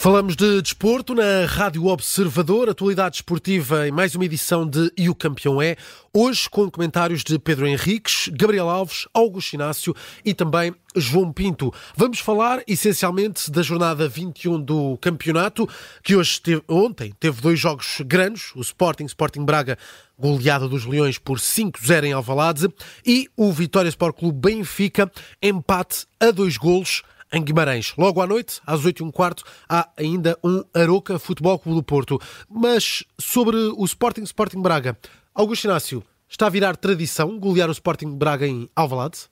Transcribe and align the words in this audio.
Falamos 0.00 0.36
de 0.36 0.62
desporto 0.62 1.12
na 1.12 1.44
Rádio 1.44 1.86
Observador, 1.86 2.68
atualidade 2.68 3.16
esportiva 3.16 3.88
em 3.88 3.90
mais 3.90 4.14
uma 4.14 4.24
edição 4.24 4.64
de 4.64 4.92
E 4.96 5.08
o 5.08 5.14
Campeão 5.14 5.60
é. 5.60 5.74
Hoje 6.14 6.48
com 6.48 6.70
comentários 6.70 7.24
de 7.24 7.36
Pedro 7.36 7.66
Henriques, 7.66 8.28
Gabriel 8.32 8.70
Alves, 8.70 9.08
Augusto 9.12 9.54
Inácio 9.54 9.92
e 10.24 10.32
também 10.32 10.72
João 10.94 11.32
Pinto. 11.32 11.74
Vamos 11.96 12.20
falar 12.20 12.62
essencialmente 12.68 13.50
da 13.50 13.60
jornada 13.60 14.08
21 14.08 14.62
do 14.62 14.96
campeonato, 14.98 15.68
que 16.04 16.14
hoje 16.14 16.40
teve, 16.40 16.62
ontem 16.68 17.12
teve 17.18 17.42
dois 17.42 17.58
jogos 17.58 18.00
grandes, 18.06 18.52
o 18.54 18.60
Sporting, 18.60 19.06
Sporting 19.06 19.44
Braga, 19.44 19.76
goleada 20.16 20.68
dos 20.68 20.86
Leões 20.86 21.18
por 21.18 21.40
5-0 21.40 22.04
em 22.04 22.12
Alvalade, 22.12 22.68
e 23.04 23.28
o 23.36 23.52
Vitória 23.52 23.88
Sport 23.88 24.16
Clube 24.16 24.48
Benfica, 24.48 25.10
empate 25.42 26.06
a 26.20 26.30
dois 26.30 26.56
golos 26.56 27.02
em 27.32 27.44
Guimarães. 27.44 27.94
Logo 27.96 28.20
à 28.20 28.26
noite, 28.26 28.60
às 28.66 28.84
8 28.84 29.04
h 29.04 29.12
quarto, 29.12 29.44
há 29.68 29.88
ainda 29.98 30.36
um 30.44 30.62
Aroca 30.74 31.18
Futebol 31.18 31.58
Clube 31.58 31.78
do 31.78 31.84
Porto. 31.84 32.18
Mas 32.48 33.04
sobre 33.18 33.56
o 33.56 33.84
Sporting 33.84 34.22
Sporting 34.22 34.62
Braga, 34.62 34.96
Augusto 35.34 35.64
Inácio, 35.64 36.02
está 36.28 36.46
a 36.46 36.50
virar 36.50 36.76
tradição 36.76 37.38
golear 37.38 37.68
o 37.68 37.72
Sporting 37.72 38.16
Braga 38.16 38.46
em 38.46 38.68
Alvalade? 38.74 39.28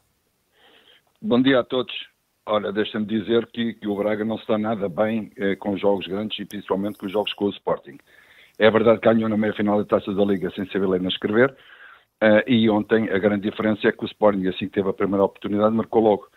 Bom 1.20 1.40
dia 1.40 1.60
a 1.60 1.64
todos. 1.64 1.94
Olha, 2.48 2.72
deixa-me 2.72 3.06
dizer 3.06 3.46
que, 3.46 3.74
que, 3.74 3.88
o 3.88 3.96
Braga 3.96 4.24
não 4.24 4.36
está 4.36 4.56
nada 4.56 4.88
bem 4.88 5.32
eh, 5.36 5.56
com 5.56 5.76
jogos 5.76 6.06
grandes 6.06 6.38
e 6.38 6.44
principalmente 6.44 6.96
com 6.96 7.06
os 7.06 7.12
jogos 7.12 7.32
com 7.32 7.46
o 7.46 7.50
Sporting. 7.50 7.98
É 8.58 8.70
verdade 8.70 9.00
que 9.00 9.08
ganhou 9.08 9.28
na 9.28 9.36
meia-final 9.36 9.78
da 9.78 9.84
Taça 9.84 10.14
da 10.14 10.24
Liga 10.24 10.50
sem 10.52 10.64
saber 10.70 10.86
ler 10.86 11.00
nem 11.00 11.08
escrever, 11.08 11.50
uh, 12.22 12.50
e 12.50 12.70
ontem 12.70 13.10
a 13.10 13.18
grande 13.18 13.50
diferença 13.50 13.88
é 13.88 13.92
que 13.92 14.04
o 14.04 14.06
Sporting, 14.06 14.46
assim 14.46 14.66
que 14.66 14.74
teve 14.74 14.88
a 14.88 14.94
primeira 14.94 15.24
oportunidade, 15.24 15.74
marcou 15.74 16.02
logo. 16.02 16.28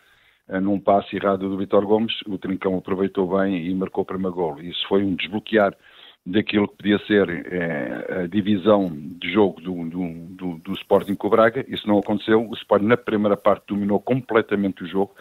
Eh, 0.50 0.60
num 0.60 0.80
passe 0.80 1.16
errado 1.16 1.48
do 1.48 1.58
Vitor 1.58 1.86
Gomes, 1.86 2.14
o 2.28 2.38
Trincão 2.38 2.76
aproveitou 2.76 3.38
bem 3.38 3.68
e 3.68 3.76
marcou 3.76 4.02
o 4.02 4.06
primeiro 4.06 4.36
gol. 4.36 4.60
Isso 4.60 4.84
foi 4.88 5.04
um 5.04 5.14
desbloquear 5.16 5.76
daquilo 6.26 6.68
que 6.68 6.78
podia 6.78 7.00
ser 7.06 7.30
é, 7.52 8.24
a 8.24 8.28
divisão 8.28 8.90
de 8.92 9.32
jogo 9.32 9.62
do, 9.62 9.74
do, 9.88 10.08
do, 10.36 10.58
do, 10.58 10.74
Sporting 10.74 11.16
com 11.16 11.28
o 11.28 11.30
Braga. 11.30 11.64
Isso 11.68 11.88
não 11.88 12.00
aconteceu. 12.00 12.48
O 12.50 12.54
Sporting, 12.56 12.88
na 12.88 12.98
primeira 12.98 13.38
parte, 13.38 13.68
dominou 13.68 14.00
completamente 14.00 14.84
o 14.84 14.88
jogo, 14.88 15.14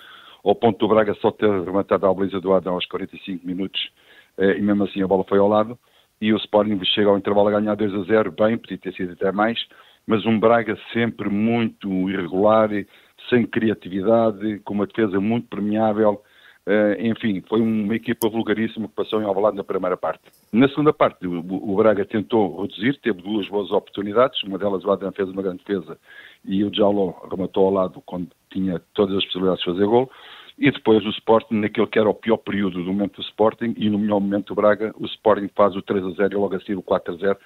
ao 0.42 0.54
ponto 0.54 0.78
do 0.78 0.88
Braga 0.88 1.14
só 1.20 1.30
ter 1.30 1.50
rematado 1.62 2.06
a 2.06 2.14
baliza 2.14 2.40
do 2.40 2.54
Adão 2.54 2.74
aos 2.74 2.86
45 2.86 3.46
minutos, 3.46 3.90
é, 4.38 4.56
e 4.56 4.62
mesmo 4.62 4.84
assim 4.84 5.02
a 5.02 5.06
bola 5.06 5.24
foi 5.28 5.38
ao 5.38 5.48
lado. 5.48 5.78
E 6.20 6.32
o 6.32 6.36
Sporting 6.38 6.82
chega 6.84 7.10
ao 7.10 7.18
intervalo 7.18 7.48
a 7.48 7.60
ganhar 7.60 7.74
2 7.74 7.94
a 7.94 8.02
0, 8.04 8.32
bem, 8.32 8.56
podia 8.56 8.78
ter 8.78 8.94
sido 8.94 9.12
até 9.12 9.30
mais, 9.30 9.58
mas 10.06 10.24
um 10.24 10.40
Braga 10.40 10.76
sempre 10.92 11.28
muito 11.28 12.08
irregular 12.08 12.70
sem 13.28 13.47
criatividade, 13.47 14.61
com 14.61 14.74
uma 14.74 14.86
defesa 14.86 15.20
muito 15.20 15.48
permeável. 15.48 16.22
Uh, 16.66 17.00
enfim, 17.00 17.42
foi 17.48 17.62
uma 17.62 17.97
equipa 17.97 18.28
vulgaríssima 18.28 18.88
que 18.88 18.94
passou 18.94 19.22
em 19.22 19.25
Alvalade 19.25 19.56
na 19.56 19.64
primeira 19.64 19.97
parte. 19.97 20.20
Na 20.52 20.69
segunda 20.69 20.92
parte, 20.92 21.27
o, 21.27 21.38
o, 21.38 21.77
Braga 21.77 22.05
tentou 22.05 22.60
reduzir, 22.60 22.98
teve 23.00 23.22
duas 23.22 23.48
boas 23.48 23.70
oportunidades, 23.70 24.42
uma 24.42 24.58
delas 24.58 24.84
o 24.84 24.91
Adam 24.91 25.10
fez 25.12 25.30
uma 25.30 25.41
grande 25.41 25.64
defesa 25.66 25.98
e 26.44 26.62
o 26.62 26.75
Jaló 26.75 27.27
rematou 27.30 27.66
ao 27.66 27.72
lado 27.72 28.02
quando 28.05 28.28
tinha 28.52 28.83
todas 28.92 29.16
as 29.16 29.25
possibilidades 29.25 29.64
de 29.64 29.70
fazer 29.72 29.86
gol. 29.86 30.10
E 30.58 30.70
depois 30.70 31.06
o 31.06 31.10
Sporting, 31.10 31.55
naquele 31.55 31.86
que 31.86 31.98
era 31.98 32.10
o 32.10 32.14
pior 32.14 32.36
período 32.36 32.84
do 32.84 32.92
momento 32.92 33.16
do 33.16 33.22
Sporting, 33.22 33.75
e 33.78 33.88
no 33.88 33.98
melhor 33.98 34.20
momento 34.20 34.48
do 34.48 34.55
Braga, 34.56 34.92
o 34.98 35.06
Sporting 35.06 35.48
faz 35.56 35.75
o 35.75 35.80
3 35.80 36.05
a 36.05 36.10
0 36.10 36.34
e 36.34 36.36
logo 36.36 36.55
a 36.55 36.60
seguir 36.60 36.77
o 36.77 36.82
4 36.82 37.14
a 37.14 37.16
0 37.16 37.38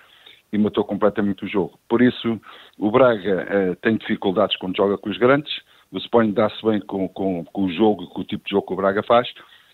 e 0.53 0.58
matou 0.58 0.84
completamente 0.84 1.45
o 1.45 1.48
jogo. 1.48 1.78
Por 1.89 2.03
isso, 2.03 2.41
o 2.78 2.91
Braga 2.91 3.47
uh, 3.72 3.77
tem 3.77 3.97
dificuldades 3.97 4.56
quando 4.56 4.77
joga 4.77 4.98
com 4.98 5.08
os 5.08 5.17
grandes, 5.17 5.53
o 5.91 5.98
Sporting 5.98 6.33
dá-se 6.33 6.63
bem 6.64 6.80
com, 6.80 7.08
com, 7.08 7.45
com, 7.45 7.64
o 7.64 7.73
jogo, 7.73 8.07
com 8.08 8.20
o 8.20 8.24
tipo 8.24 8.45
de 8.45 8.51
jogo 8.51 8.67
que 8.67 8.73
o 8.73 8.77
Braga 8.77 9.02
faz, 9.02 9.29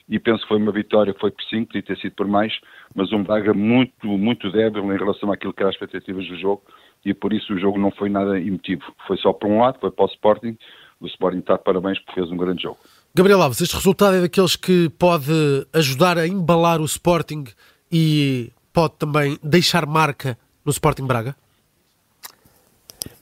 e 0.09 0.19
penso 0.19 0.43
que 0.43 0.49
foi 0.49 0.57
uma 0.57 0.73
vitória 0.73 1.13
que 1.13 1.21
foi 1.21 1.31
por 1.31 1.43
5, 1.45 1.67
podia 1.67 1.83
ter 1.83 1.99
sido 1.99 2.15
por 2.15 2.27
mais, 2.27 2.53
mas 2.95 3.13
um 3.13 3.23
Braga 3.23 3.53
muito, 3.53 4.07
muito 4.07 4.51
débil 4.51 4.93
em 4.93 4.97
relação 4.97 5.31
àquilo 5.33 5.53
que 5.53 5.63
eram 5.63 5.71
as 5.71 5.75
expectativas 5.75 6.27
do 6.27 6.39
jogo, 6.39 6.63
e 7.05 7.13
por 7.13 7.33
isso 7.33 7.53
o 7.53 7.59
jogo 7.59 7.79
não 7.79 7.91
foi 7.91 8.09
nada 8.09 8.41
emotivo. 8.41 8.83
Foi 9.07 9.17
só 9.19 9.33
por 9.33 9.49
um 9.49 9.61
lado, 9.61 9.79
foi 9.81 9.91
para 9.91 10.05
o 10.05 10.09
Sporting, 10.09 10.57
o 11.01 11.07
Sporting 11.07 11.39
está 11.39 11.57
de 11.57 11.63
parabéns 11.63 11.99
porque 12.01 12.21
fez 12.21 12.31
um 12.31 12.37
grande 12.37 12.63
jogo. 12.63 12.79
Gabriel 13.15 13.43
Alves, 13.43 13.61
este 13.61 13.75
resultado 13.75 14.17
é 14.17 14.21
daqueles 14.21 14.57
que 14.57 14.89
pode 14.91 15.33
ajudar 15.73 16.19
a 16.19 16.27
embalar 16.27 16.81
o 16.81 16.85
Sporting 16.85 17.45
e 17.91 18.51
pode 18.73 18.95
também 18.95 19.39
deixar 19.43 19.87
marca 19.87 20.39
no 20.69 20.71
Sporting 20.71 21.07
Braga? 21.07 21.35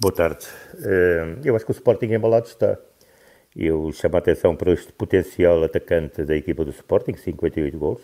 Boa 0.00 0.12
tarde. 0.12 0.44
Eh, 0.82 1.36
eu 1.44 1.54
acho 1.54 1.64
que 1.64 1.70
o 1.70 1.78
Sporting 1.80 2.06
embalado 2.06 2.48
está. 2.48 2.76
Eu 3.54 3.92
chamo 3.92 4.16
a 4.16 4.18
atenção 4.18 4.56
para 4.56 4.72
este 4.72 4.92
potencial 4.92 5.62
atacante 5.62 6.24
da 6.24 6.34
equipa 6.34 6.64
do 6.64 6.72
Sporting, 6.72 7.14
58 7.14 7.78
gols. 7.78 8.02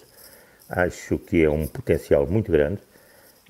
Acho 0.69 1.19
que 1.19 1.43
é 1.43 1.51
um 1.51 1.67
potencial 1.67 2.25
muito 2.25 2.53
grande. 2.53 2.79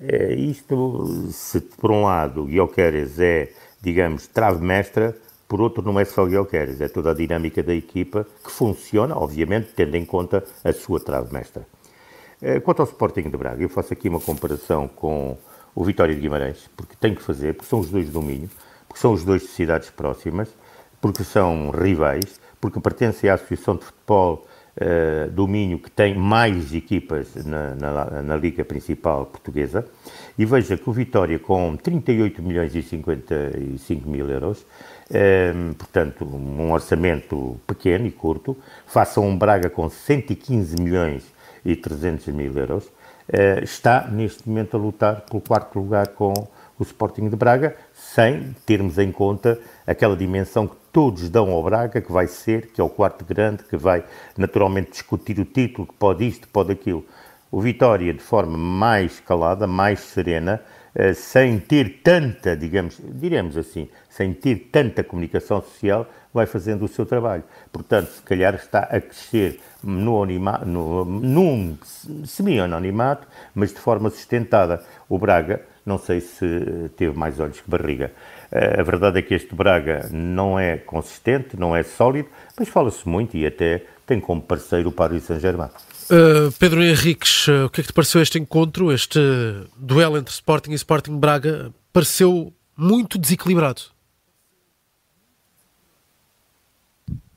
É, 0.01 0.33
isto, 0.33 1.05
se 1.31 1.61
por 1.61 1.91
um 1.91 2.05
lado 2.05 2.45
Guilherme 2.45 3.07
é, 3.19 3.49
digamos, 3.79 4.25
trave 4.25 4.65
mestra, 4.65 5.15
por 5.47 5.61
outro 5.61 5.83
não 5.83 5.99
é 5.99 6.05
só 6.05 6.25
Guilherme, 6.25 6.75
é 6.79 6.87
toda 6.87 7.11
a 7.11 7.13
dinâmica 7.13 7.61
da 7.61 7.73
equipa 7.73 8.25
que 8.43 8.49
funciona, 8.49 9.15
obviamente, 9.15 9.69
tendo 9.75 9.95
em 9.95 10.03
conta 10.03 10.43
a 10.63 10.73
sua 10.73 10.99
trave 10.99 11.31
mestra. 11.31 11.67
É, 12.41 12.59
quanto 12.59 12.81
ao 12.81 12.87
Sporting 12.87 13.29
de 13.29 13.37
Braga, 13.37 13.61
eu 13.61 13.69
faço 13.69 13.93
aqui 13.93 14.09
uma 14.09 14.19
comparação 14.19 14.87
com 14.87 15.37
o 15.75 15.83
Vitória 15.83 16.13
de 16.13 16.21
Guimarães, 16.21 16.69
porque 16.75 16.95
tem 16.99 17.15
que 17.15 17.21
fazer, 17.21 17.53
porque 17.53 17.69
são 17.69 17.79
os 17.79 17.89
dois 17.89 18.07
do 18.07 18.13
domínio, 18.13 18.49
porque 18.87 18.99
são 18.99 19.13
os 19.13 19.23
dois 19.23 19.41
de 19.41 19.49
cidades 19.49 19.89
próximas, 19.89 20.49
porque 21.01 21.23
são 21.23 21.69
rivais, 21.71 22.39
porque 22.61 22.79
pertencem 22.79 23.29
à 23.29 23.33
Associação 23.33 23.75
de 23.75 23.85
Futebol 23.85 24.45
uh, 24.77 25.29
do 25.31 25.47
Minho, 25.47 25.79
que 25.79 25.91
tem 25.91 26.15
mais 26.15 26.73
equipas 26.73 27.35
na, 27.43 27.75
na, 27.75 28.21
na, 28.21 28.35
Liga 28.35 28.63
Principal 28.63 29.25
Portuguesa, 29.25 29.85
e 30.37 30.45
veja 30.45 30.77
que 30.77 30.89
o 30.89 30.93
Vitória, 30.93 31.37
com 31.39 31.75
38 31.75 32.41
milhões 32.41 32.75
e 32.75 32.81
55 32.81 34.07
mil 34.07 34.29
euros, 34.29 34.65
eh, 35.11 35.53
portanto, 35.77 36.25
um 36.25 36.71
orçamento 36.71 37.59
pequeno 37.67 38.07
e 38.07 38.11
curto, 38.11 38.57
faça 38.87 39.19
um 39.19 39.37
Braga 39.37 39.69
com 39.69 39.87
115 39.89 40.75
milhões 40.81 41.23
e 41.63 41.75
300 41.75 42.27
mil 42.27 42.57
euros, 42.57 42.91
está 43.61 44.07
neste 44.07 44.47
momento 44.47 44.75
a 44.75 44.79
lutar 44.79 45.21
pelo 45.21 45.41
quarto 45.41 45.79
lugar 45.79 46.07
com 46.09 46.33
o 46.77 46.83
Sporting 46.83 47.29
de 47.29 47.35
Braga, 47.35 47.75
sem 47.93 48.55
termos 48.65 48.97
em 48.97 49.11
conta 49.11 49.59
aquela 49.85 50.15
dimensão 50.15 50.67
que 50.67 50.75
todos 50.91 51.29
dão 51.29 51.51
ao 51.51 51.63
Braga, 51.63 52.01
que 52.01 52.11
vai 52.11 52.27
ser, 52.27 52.67
que 52.67 52.79
é 52.79 52.83
o 52.83 52.89
quarto 52.89 53.25
grande, 53.25 53.63
que 53.63 53.77
vai 53.77 54.03
naturalmente 54.37 54.91
discutir 54.91 55.39
o 55.39 55.45
título, 55.45 55.87
que 55.87 55.93
pode 55.93 56.27
isto, 56.27 56.47
pode 56.47 56.71
aquilo. 56.71 57.05
O 57.51 57.61
Vitória, 57.61 58.13
de 58.13 58.21
forma 58.21 58.57
mais 58.57 59.19
calada, 59.19 59.67
mais 59.67 59.99
serena, 59.99 60.61
eh, 60.95 61.13
sem 61.13 61.59
ter 61.59 62.01
tanta, 62.03 62.55
digamos, 62.55 62.99
diremos 63.03 63.57
assim, 63.57 63.87
sem 64.09 64.33
ter 64.33 64.69
tanta 64.71 65.03
comunicação 65.03 65.61
social, 65.61 66.07
vai 66.33 66.45
fazendo 66.45 66.85
o 66.85 66.87
seu 66.87 67.05
trabalho. 67.05 67.43
Portanto, 67.71 68.07
se 68.07 68.21
calhar 68.21 68.55
está 68.55 68.79
a 68.79 68.99
crescer 68.99 69.59
no 69.83 70.23
anima, 70.23 70.59
no, 70.65 71.05
num 71.05 71.77
semi-anonimato, 72.25 73.27
mas 73.53 73.73
de 73.73 73.79
forma 73.79 74.09
sustentada. 74.09 74.83
O 75.07 75.19
Braga, 75.19 75.61
não 75.85 75.97
sei 75.97 76.21
se 76.21 76.89
teve 76.97 77.17
mais 77.17 77.39
olhos 77.39 77.61
que 77.61 77.69
barriga. 77.69 78.11
Eh, 78.51 78.79
a 78.79 78.83
verdade 78.83 79.19
é 79.19 79.21
que 79.21 79.33
este 79.33 79.53
Braga 79.53 80.07
não 80.11 80.57
é 80.57 80.77
consistente, 80.77 81.59
não 81.59 81.75
é 81.75 81.83
sólido, 81.83 82.29
mas 82.57 82.69
fala-se 82.69 83.07
muito 83.07 83.35
e 83.35 83.45
até 83.45 83.83
tem 84.05 84.19
como 84.19 84.41
parceiro 84.41 84.89
o 84.89 84.91
Paris 84.91 85.23
Saint-Germain. 85.23 85.69
Uh, 86.09 86.51
Pedro 86.59 86.83
Henriques, 86.83 87.47
uh, 87.47 87.65
o 87.65 87.69
que 87.69 87.79
é 87.79 87.83
que 87.83 87.89
te 87.89 87.93
pareceu 87.93 88.21
este 88.21 88.37
encontro, 88.37 88.91
este 88.91 89.19
duelo 89.77 90.17
entre 90.17 90.33
Sporting 90.33 90.71
e 90.71 90.75
Sporting 90.75 91.17
Braga? 91.17 91.71
Pareceu 91.93 92.53
muito 92.75 93.17
desequilibrado. 93.17 93.92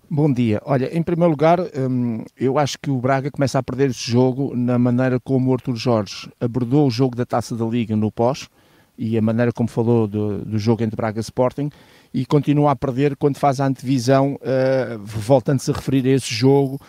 Bom 0.08 0.32
dia. 0.32 0.62
Olha, 0.64 0.96
em 0.96 1.02
primeiro 1.02 1.32
lugar, 1.32 1.58
hum, 1.60 2.24
eu 2.38 2.58
acho 2.60 2.78
que 2.78 2.88
o 2.88 3.00
Braga 3.00 3.28
começa 3.28 3.58
a 3.58 3.62
perder 3.62 3.90
esse 3.90 4.08
jogo 4.08 4.54
na 4.54 4.78
maneira 4.78 5.18
como 5.18 5.50
o 5.50 5.52
Arthur 5.52 5.74
Jorge 5.74 6.30
abordou 6.40 6.86
o 6.86 6.90
jogo 6.90 7.16
da 7.16 7.26
Taça 7.26 7.56
da 7.56 7.64
Liga 7.64 7.96
no 7.96 8.12
pós 8.12 8.48
e 8.96 9.18
a 9.18 9.20
maneira 9.20 9.52
como 9.52 9.68
falou 9.68 10.06
do, 10.06 10.44
do 10.44 10.58
jogo 10.60 10.84
entre 10.84 10.94
Braga 10.94 11.18
e 11.18 11.22
Sporting 11.22 11.70
e 12.14 12.24
continua 12.24 12.70
a 12.70 12.76
perder 12.76 13.16
quando 13.16 13.36
faz 13.36 13.60
a 13.60 13.66
antevisão, 13.66 14.34
uh, 14.36 14.98
voltando-se 15.02 15.72
a 15.72 15.74
referir 15.74 16.06
a 16.06 16.10
esse 16.10 16.32
jogo 16.32 16.80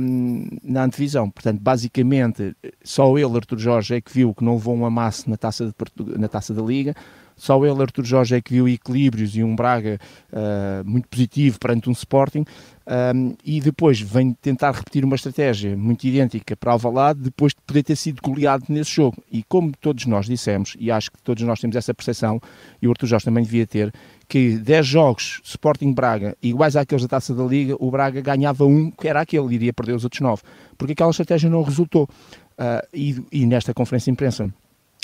um, 0.00 0.46
na 0.62 0.84
antevisão. 0.84 1.30
Portanto, 1.30 1.58
basicamente, 1.58 2.54
só 2.84 3.16
ele, 3.16 3.34
Arthur 3.34 3.58
Jorge, 3.58 3.94
é 3.94 4.00
que 4.02 4.12
viu 4.12 4.34
que 4.34 4.44
não 4.44 4.54
levou 4.54 4.76
um 4.76 4.84
amasso 4.84 5.28
na 5.28 5.38
taça, 5.38 5.66
de, 5.66 6.18
na 6.18 6.28
taça 6.28 6.52
da 6.52 6.62
Liga, 6.62 6.94
só 7.36 7.64
ele, 7.64 7.80
Artur 7.80 8.04
Jorge, 8.04 8.34
é 8.34 8.40
que 8.40 8.54
viu 8.54 8.68
equilíbrios 8.68 9.36
e 9.36 9.42
um 9.42 9.54
Braga 9.54 9.98
uh, 10.32 10.88
muito 10.88 11.08
positivo 11.08 11.58
perante 11.58 11.88
um 11.88 11.92
Sporting. 11.92 12.44
Um, 12.84 13.36
e 13.44 13.60
depois 13.60 14.00
vem 14.00 14.32
tentar 14.34 14.72
repetir 14.72 15.04
uma 15.04 15.14
estratégia 15.14 15.76
muito 15.76 16.04
idêntica 16.04 16.56
para 16.56 16.72
Alvalade, 16.72 17.20
depois 17.20 17.52
de 17.52 17.60
poder 17.64 17.82
ter 17.84 17.96
sido 17.96 18.20
goleado 18.20 18.64
nesse 18.68 18.90
jogo. 18.90 19.22
E 19.30 19.42
como 19.44 19.72
todos 19.80 20.04
nós 20.06 20.26
dissemos, 20.26 20.76
e 20.78 20.90
acho 20.90 21.10
que 21.12 21.22
todos 21.22 21.42
nós 21.44 21.60
temos 21.60 21.76
essa 21.76 21.94
percepção, 21.94 22.40
e 22.80 22.88
o 22.88 22.90
Artur 22.90 23.08
Jorge 23.08 23.24
também 23.24 23.44
devia 23.44 23.66
ter, 23.66 23.92
que 24.28 24.56
10 24.58 24.86
jogos 24.86 25.40
Sporting 25.44 25.92
Braga 25.92 26.36
iguais 26.42 26.74
àqueles 26.74 27.02
da 27.02 27.08
Taça 27.08 27.34
da 27.34 27.44
Liga, 27.44 27.76
o 27.78 27.90
Braga 27.90 28.20
ganhava 28.20 28.64
um, 28.64 28.90
que 28.90 29.06
era 29.06 29.20
aquele, 29.20 29.54
iria 29.54 29.72
perder 29.72 29.94
os 29.94 30.04
outros 30.04 30.20
9, 30.20 30.42
porque 30.76 30.92
aquela 30.92 31.10
estratégia 31.10 31.48
não 31.48 31.62
resultou. 31.62 32.08
Uh, 32.52 32.86
e, 32.92 33.22
e, 33.32 33.46
nesta 33.46 33.72
conferência 33.72 34.10
de 34.10 34.12
imprensa 34.12 34.52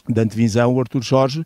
da 0.09 0.23
antevisão, 0.23 0.73
o 0.73 0.81
Arthur 0.81 1.03
Jorge 1.03 1.45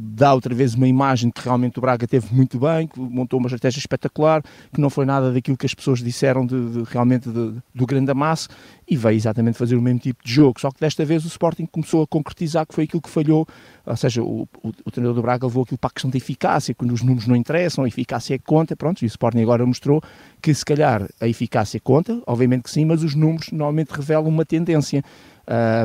dá 0.00 0.32
outra 0.32 0.54
vez 0.54 0.74
uma 0.74 0.86
imagem 0.86 1.30
que 1.30 1.40
realmente 1.42 1.78
o 1.78 1.80
Braga 1.80 2.06
teve 2.06 2.32
muito 2.32 2.58
bem, 2.60 2.86
que 2.86 3.00
montou 3.00 3.40
uma 3.40 3.48
estratégia 3.48 3.80
espetacular, 3.80 4.42
que 4.72 4.80
não 4.80 4.88
foi 4.88 5.04
nada 5.04 5.32
daquilo 5.32 5.56
que 5.56 5.66
as 5.66 5.74
pessoas 5.74 5.98
disseram 5.98 6.46
de, 6.46 6.70
de 6.70 6.82
realmente 6.84 7.28
de, 7.28 7.54
do 7.74 7.86
grande 7.86 8.10
amasso 8.10 8.48
e 8.86 8.96
veio 8.96 9.16
exatamente 9.16 9.58
fazer 9.58 9.76
o 9.76 9.82
mesmo 9.82 9.98
tipo 9.98 10.24
de 10.24 10.32
jogo, 10.32 10.60
só 10.60 10.70
que 10.70 10.80
desta 10.80 11.04
vez 11.04 11.24
o 11.24 11.28
Sporting 11.28 11.66
começou 11.66 12.02
a 12.02 12.06
concretizar 12.06 12.66
que 12.66 12.74
foi 12.74 12.84
aquilo 12.84 13.02
que 13.02 13.10
falhou, 13.10 13.46
ou 13.84 13.96
seja, 13.96 14.22
o, 14.22 14.48
o, 14.62 14.68
o 14.84 14.90
treinador 14.90 15.14
do 15.14 15.22
Braga 15.22 15.46
levou 15.46 15.64
aquilo 15.64 15.78
para 15.78 15.88
a 15.88 15.92
questão 15.92 16.10
da 16.10 16.16
eficácia, 16.16 16.74
quando 16.74 16.92
os 16.92 17.02
números 17.02 17.26
não 17.26 17.34
interessam, 17.34 17.84
a 17.84 17.88
eficácia 17.88 18.34
é 18.34 18.38
que 18.38 18.44
conta, 18.44 18.76
pronto, 18.76 19.02
e 19.02 19.04
o 19.04 19.08
Sporting 19.08 19.40
agora 19.40 19.66
mostrou 19.66 20.00
que 20.40 20.54
se 20.54 20.64
calhar 20.64 21.08
a 21.20 21.26
eficácia 21.26 21.80
conta, 21.80 22.22
obviamente 22.26 22.62
que 22.62 22.70
sim, 22.70 22.84
mas 22.84 23.02
os 23.02 23.14
números 23.14 23.50
normalmente 23.50 23.90
revelam 23.90 24.28
uma 24.28 24.44
tendência, 24.44 25.02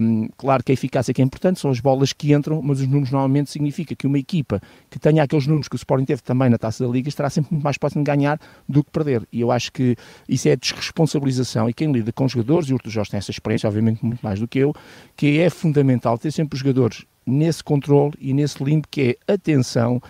um, 0.02 0.28
claro 0.36 0.64
que 0.64 0.72
a 0.72 0.74
eficácia 0.74 1.14
que 1.14 1.22
é 1.22 1.26
importante, 1.26 1.60
são 1.60 1.72
as 1.72 1.80
bolas 1.80 2.12
que 2.12 2.34
entram, 2.34 2.62
mas 2.62 2.82
os 2.82 2.88
números 2.88 3.12
normalmente 3.12 3.50
significa 3.50 3.96
que 3.96 4.06
uma 4.06 4.20
equipa 4.20 4.62
que 4.90 5.00
tenha 5.00 5.24
aqueles 5.24 5.48
números 5.48 5.70
que 5.70 5.76
o 5.76 5.78
Sporting 5.78 6.06
teve 6.06 6.22
também 6.22 6.50
na 6.50 6.58
Taça 6.58 6.86
da 6.86 6.92
Liga 6.92 7.08
estará 7.08 7.30
sempre 7.30 7.54
muito 7.54 7.64
mais 7.64 7.78
próximo 7.78 8.04
de 8.04 8.12
ganhar 8.12 8.40
do 8.68 8.84
que 8.84 8.92
perder. 8.92 9.26
E 9.32 9.40
eu 9.40 9.52
acho 9.52 9.72
que 9.72 9.96
isso 10.28 10.50
é 10.50 10.56
desresponsabilização 10.56 11.70
e 11.70 11.74
quem 11.74 11.92
lida 11.92 12.12
com 12.12 12.28
jogadores, 12.28 12.68
e 12.68 12.74
o 12.74 12.76
Urto 12.76 12.90
Jorge 12.90 13.12
tem 13.12 13.18
essa 13.18 13.32
experiência, 13.32 13.68
obviamente 13.68 14.04
muito 14.06 14.22
mais 14.22 14.40
do 14.40 14.48
que 14.48 14.60
eu, 14.60 14.74
que 15.16 15.40
é 15.40 15.50
fundamental 15.50 16.18
ter 16.18 16.32
sempre 16.32 16.56
os 16.56 16.60
jogadores 16.60 17.06
nesse 17.26 17.64
controle 17.64 18.14
e 18.20 18.34
nesse 18.34 18.64
limpo 18.64 18.88
que 18.90 19.18
é 19.28 19.34
atenção, 19.34 20.02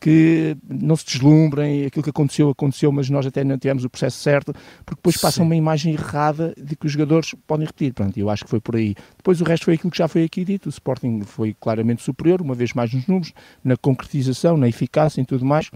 que 0.00 0.56
não 0.68 0.96
se 0.96 1.04
deslumbrem, 1.06 1.86
aquilo 1.86 2.02
que 2.02 2.10
aconteceu, 2.10 2.50
aconteceu, 2.50 2.90
mas 2.90 3.08
nós 3.08 3.26
até 3.26 3.44
não 3.44 3.58
tivemos 3.58 3.84
o 3.84 3.90
processo 3.90 4.18
certo, 4.18 4.52
porque 4.84 4.98
depois 4.98 5.16
passa 5.16 5.42
uma 5.42 5.54
imagem 5.54 5.92
errada 5.92 6.54
de 6.56 6.74
que 6.74 6.86
os 6.86 6.92
jogadores 6.92 7.34
podem 7.46 7.66
repetir. 7.66 7.92
Pronto, 7.92 8.16
eu 8.18 8.28
acho 8.28 8.44
que 8.44 8.50
foi 8.50 8.60
por 8.60 8.76
aí. 8.76 8.94
Depois 9.16 9.40
o 9.40 9.44
resto 9.44 9.64
foi 9.64 9.74
aquilo 9.74 9.90
que 9.90 9.98
já 9.98 10.08
foi 10.08 10.24
aqui 10.24 10.44
dito, 10.44 10.66
o 10.66 10.70
Sporting 10.70 11.22
foi 11.22 11.54
claramente 11.60 12.02
superior, 12.02 12.40
uma 12.40 12.54
vez 12.54 12.72
mais 12.72 12.92
nos 12.92 13.06
números, 13.06 13.32
na 13.62 13.76
concretização, 13.76 14.56
na 14.56 14.68
eficácia 14.68 15.20
e 15.20 15.24
tudo 15.24 15.44
mais. 15.44 15.70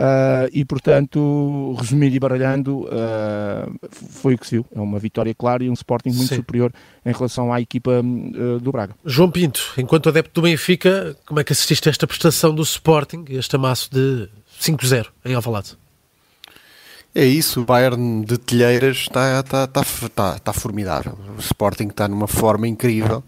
Uh, 0.00 0.48
e 0.50 0.64
portanto, 0.64 1.76
resumindo 1.78 2.16
e 2.16 2.18
baralhando, 2.18 2.86
uh, 2.86 3.88
foi 3.92 4.34
o 4.34 4.38
que 4.38 4.46
se 4.46 4.52
viu. 4.52 4.66
É 4.74 4.80
uma 4.80 4.98
vitória 4.98 5.34
clara 5.34 5.62
e 5.62 5.68
um 5.68 5.74
Sporting 5.74 6.08
muito 6.08 6.30
Sim. 6.30 6.36
superior 6.36 6.72
em 7.04 7.12
relação 7.12 7.52
à 7.52 7.60
equipa 7.60 7.90
uh, 8.00 8.58
do 8.60 8.72
Braga. 8.72 8.94
João 9.04 9.30
Pinto, 9.30 9.74
enquanto 9.76 10.08
adepto 10.08 10.40
do 10.40 10.44
Benfica, 10.44 11.14
como 11.26 11.38
é 11.38 11.44
que 11.44 11.52
assististe 11.52 11.86
a 11.86 11.90
esta 11.90 12.06
prestação 12.06 12.54
do 12.54 12.62
Sporting, 12.62 13.26
este 13.28 13.54
amasso 13.56 13.90
de 13.92 14.26
5-0 14.58 15.08
em 15.22 15.34
Alvalade? 15.34 15.76
É 17.14 17.26
isso, 17.26 17.60
o 17.60 17.64
Bayern 17.66 18.24
de 18.24 18.38
Telheiras 18.38 18.96
está, 18.96 19.40
está, 19.40 19.64
está, 19.64 19.80
está, 19.82 20.36
está 20.36 20.52
formidável. 20.54 21.18
O 21.36 21.40
Sporting 21.40 21.88
está 21.88 22.08
numa 22.08 22.28
forma 22.28 22.66
incrível. 22.66 23.22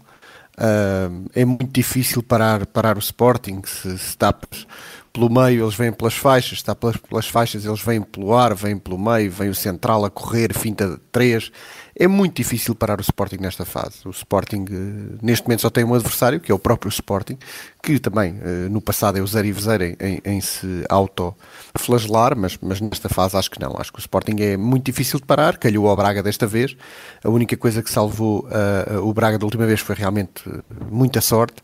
Uh, 0.57 1.29
é 1.35 1.45
muito 1.45 1.71
difícil 1.71 2.23
parar, 2.23 2.65
parar 2.65 2.95
o 2.95 2.99
Sporting 2.99 3.61
se, 3.63 3.95
se 3.97 4.17
tapas 4.17 4.65
pelo 5.13 5.29
meio, 5.29 5.63
eles 5.63 5.75
vêm 5.75 5.93
pelas 5.93 6.15
faixas, 6.15 6.53
está 6.53 6.73
pelas, 6.73 6.97
pelas 6.97 7.27
faixas, 7.27 7.63
eles 7.63 7.81
vêm 7.83 8.01
pelo 8.01 8.33
ar, 8.33 8.55
vêm 8.55 8.75
pelo 8.79 8.97
meio, 8.97 9.31
vem 9.31 9.47
o 9.47 9.53
central 9.53 10.03
a 10.03 10.09
correr, 10.09 10.51
finta 10.57 10.89
de 10.89 10.97
3. 11.11 11.51
É 11.95 12.07
muito 12.07 12.35
difícil 12.35 12.73
parar 12.73 12.99
o 12.99 13.01
Sporting 13.01 13.37
nesta 13.39 13.63
fase. 13.63 13.97
O 14.05 14.09
Sporting, 14.09 14.65
eh, 14.71 15.17
neste 15.21 15.45
momento, 15.45 15.61
só 15.61 15.69
tem 15.69 15.83
um 15.83 15.93
adversário, 15.93 16.39
que 16.39 16.51
é 16.51 16.55
o 16.55 16.57
próprio 16.57 16.89
Sporting, 16.89 17.37
que 17.83 17.99
também 17.99 18.39
eh, 18.41 18.67
no 18.69 18.81
passado 18.81 19.19
é 19.19 19.21
o 19.21 19.25
e 19.25 19.53
zero 19.53 19.83
em, 19.83 20.19
em, 20.25 20.41
se 20.41 20.83
auto-flagelar, 20.89 22.35
mas, 22.35 22.57
mas 22.59 22.81
nesta 22.81 23.07
fase 23.07 23.37
acho 23.37 23.51
que 23.51 23.61
não. 23.61 23.77
Acho 23.77 23.93
que 23.93 23.99
o 23.99 24.01
Sporting 24.01 24.37
é 24.39 24.57
muito 24.57 24.83
difícil 24.83 25.19
de 25.19 25.27
parar, 25.27 25.57
calhou 25.57 25.87
ao 25.87 25.95
Braga 25.95 26.23
desta 26.23 26.47
vez. 26.47 26.75
A 27.23 27.29
única 27.29 27.55
coisa 27.55 27.83
que 27.83 27.91
salvou 27.91 28.47
uh, 28.47 29.07
o 29.07 29.13
Braga 29.13 29.37
da 29.37 29.45
última 29.45 29.67
vez 29.67 29.79
foi 29.79 29.95
realmente 29.95 30.41
muita 30.89 31.21
sorte 31.21 31.61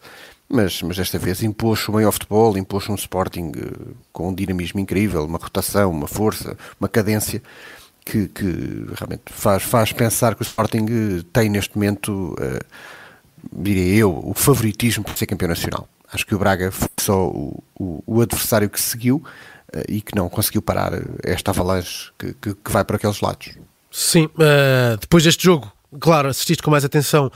mas, 0.50 0.81
mas 0.81 0.98
desta 0.98 1.19
vez 1.19 1.44
impôs 1.44 1.88
o 1.88 1.94
meio 1.94 2.12
futebol, 2.12 2.57
impôs 2.57 2.90
um 2.90 2.96
Sporting 2.96 3.51
uh, 3.56 3.96
com 4.12 4.30
um 4.30 4.34
dinamismo 4.34 4.80
incrível, 4.80 5.24
uma 5.24 5.38
rotação, 5.38 5.92
uma 5.92 6.07
força, 6.07 6.57
uma 6.80 6.90
cadência 6.90 7.42
que, 8.04 8.28
que 8.28 8.46
realmente 8.96 9.25
faz, 9.28 9.62
faz 9.62 9.94
pensar 9.94 10.34
que 10.34 10.42
o 10.42 10.44
Sporting 10.44 10.88
eh, 10.90 11.24
tem 11.31 11.50
neste 11.50 11.75
momento, 11.78 12.34
uh, 12.34 12.66
diria 13.54 13.96
eu, 13.96 14.19
o 14.25 14.34
favoritismo 14.34 15.04
por 15.04 15.16
ser 15.16 15.28
campeão 15.28 15.50
nacional. 15.50 15.88
Acho 16.12 16.25
que 16.25 16.34
o 16.34 16.40
Braga 16.40 16.72
foi 16.72 16.90
só 17.00 17.28
o, 17.28 17.63
o, 17.80 18.04
o 18.07 18.22
adversário 18.22 18.68
que 18.68 18.81
seguiu 18.81 19.18
uh, 19.18 19.84
e 19.88 20.01
que 20.01 20.16
não 20.16 20.28
conseguiu 20.30 20.63
parar 20.63 20.94
esta 21.24 21.51
avalanche 21.51 22.12
que, 22.18 22.34
que, 22.34 22.56
que 22.56 22.72
vai 22.72 22.84
para 22.84 22.96
aqueles 22.96 23.22
lados. 23.22 23.51
Sim, 23.92 24.30
depois 25.00 25.24
deste 25.24 25.44
jogo, 25.44 25.72
claro, 26.00 26.30
assististe 26.30 26.62
com 26.62 26.69
mais 26.69 26.86
atenção 26.86 27.31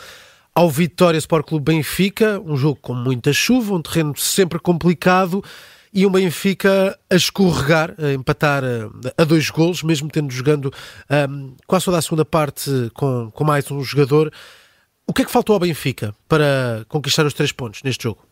ao 0.55 0.69
Vitória 0.69 1.17
Sport 1.17 1.47
Clube 1.47 1.73
Benfica, 1.73 2.39
um 2.45 2.55
jogo 2.55 2.79
com 2.81 2.93
muita 2.93 3.33
chuva, 3.33 3.73
um 3.73 3.81
terreno 3.81 4.15
sempre 4.17 4.59
complicado 4.59 5.43
e 5.91 6.05
um 6.05 6.11
Benfica 6.11 6.97
a 7.09 7.15
escorregar, 7.15 7.95
a 7.99 8.13
empatar 8.13 8.63
a, 8.63 9.21
a 9.21 9.23
dois 9.23 9.49
golos, 9.49 9.83
mesmo 9.83 10.09
tendo 10.09 10.31
jogando 10.31 10.73
um, 11.29 11.55
quase 11.67 11.85
toda 11.85 11.97
a 11.97 12.01
segunda 12.01 12.25
parte 12.25 12.69
com, 12.93 13.31
com 13.31 13.43
mais 13.43 13.69
um 13.71 13.83
jogador. 13.83 14.31
O 15.05 15.13
que 15.13 15.21
é 15.21 15.25
que 15.25 15.31
faltou 15.31 15.53
ao 15.53 15.59
Benfica 15.59 16.15
para 16.27 16.85
conquistar 16.87 17.25
os 17.25 17.33
três 17.33 17.51
pontos 17.51 17.83
neste 17.83 18.03
jogo? 18.03 18.25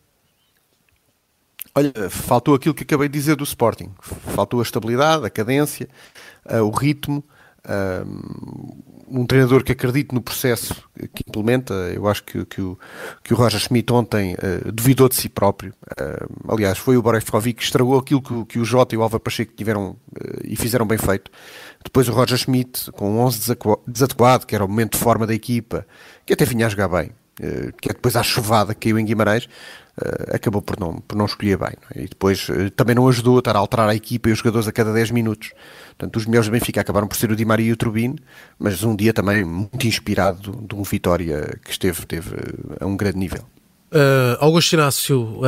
Olha, 1.74 1.92
faltou 2.10 2.54
aquilo 2.54 2.74
que 2.74 2.82
acabei 2.82 3.08
de 3.08 3.18
dizer 3.18 3.34
do 3.34 3.44
Sporting. 3.44 3.90
Faltou 4.00 4.60
a 4.60 4.62
estabilidade, 4.62 5.24
a 5.24 5.30
cadência, 5.30 5.88
uh, 6.50 6.62
o 6.62 6.70
ritmo. 6.70 7.24
Uh, 7.64 8.91
um 9.12 9.26
treinador 9.26 9.62
que 9.62 9.72
acredite 9.72 10.14
no 10.14 10.22
processo 10.22 10.74
que 11.14 11.22
implementa, 11.28 11.74
eu 11.94 12.08
acho 12.08 12.24
que, 12.24 12.44
que, 12.46 12.62
o, 12.62 12.78
que 13.22 13.34
o 13.34 13.36
Roger 13.36 13.60
Schmidt 13.60 13.92
ontem 13.92 14.34
uh, 14.34 14.72
duvidou 14.72 15.08
de 15.08 15.14
si 15.14 15.28
próprio. 15.28 15.74
Uh, 16.00 16.52
aliás, 16.52 16.78
foi 16.78 16.96
o 16.96 17.02
Borevkovic 17.02 17.58
que 17.58 17.64
estragou 17.64 17.98
aquilo 17.98 18.22
que, 18.22 18.44
que 18.46 18.58
o 18.58 18.64
Jota 18.64 18.94
e 18.94 18.98
o 18.98 19.02
Alva 19.02 19.20
Pacheco 19.20 19.52
tiveram 19.54 19.90
uh, 19.90 19.96
e 20.44 20.56
fizeram 20.56 20.86
bem 20.86 20.98
feito. 20.98 21.30
Depois 21.84 22.08
o 22.08 22.12
Roger 22.12 22.38
Schmidt, 22.38 22.90
com 22.92 23.10
um 23.10 23.18
11 23.20 23.56
desadequado, 23.86 24.46
que 24.46 24.54
era 24.54 24.64
o 24.64 24.68
momento 24.68 24.92
de 24.92 24.98
forma 24.98 25.26
da 25.26 25.34
equipa, 25.34 25.86
que 26.24 26.32
até 26.32 26.44
vinha 26.44 26.66
a 26.66 26.70
jogar 26.70 26.88
bem, 26.88 27.10
que 27.36 27.88
é 27.88 27.92
depois 27.92 28.16
à 28.16 28.22
chuvada 28.22 28.74
que 28.74 28.88
caiu 28.88 28.98
em 28.98 29.04
Guimarães, 29.04 29.48
uh, 29.96 30.34
acabou 30.34 30.62
por 30.62 30.78
não, 30.78 31.00
por 31.00 31.16
não 31.16 31.26
escolher 31.26 31.58
bem. 31.58 31.74
É? 31.94 32.02
E 32.02 32.08
depois 32.08 32.48
uh, 32.48 32.70
também 32.70 32.94
não 32.94 33.08
ajudou 33.08 33.36
a 33.36 33.38
estar 33.38 33.56
a 33.56 33.58
alterar 33.58 33.88
a 33.88 33.94
equipa 33.94 34.28
e 34.28 34.32
os 34.32 34.38
jogadores 34.38 34.68
a 34.68 34.72
cada 34.72 34.92
10 34.92 35.10
minutos. 35.10 35.52
Portanto, 35.88 36.16
os 36.16 36.26
melhores 36.26 36.48
do 36.48 36.52
Benfica 36.52 36.80
acabaram 36.80 37.06
por 37.06 37.16
ser 37.16 37.30
o 37.30 37.36
Di 37.36 37.44
Maria 37.44 37.68
e 37.68 37.72
o 37.72 37.76
Turbine, 37.76 38.18
mas 38.58 38.82
um 38.82 38.94
dia 38.94 39.12
também 39.12 39.44
muito 39.44 39.86
inspirado 39.86 40.64
de 40.66 40.74
um 40.74 40.82
Vitória 40.82 41.58
que 41.64 41.70
esteve, 41.70 42.00
esteve 42.00 42.36
a 42.80 42.86
um 42.86 42.96
grande 42.96 43.18
nível. 43.18 43.44
Uh, 43.92 44.36
Augusto 44.40 44.74
Inácio, 44.74 45.40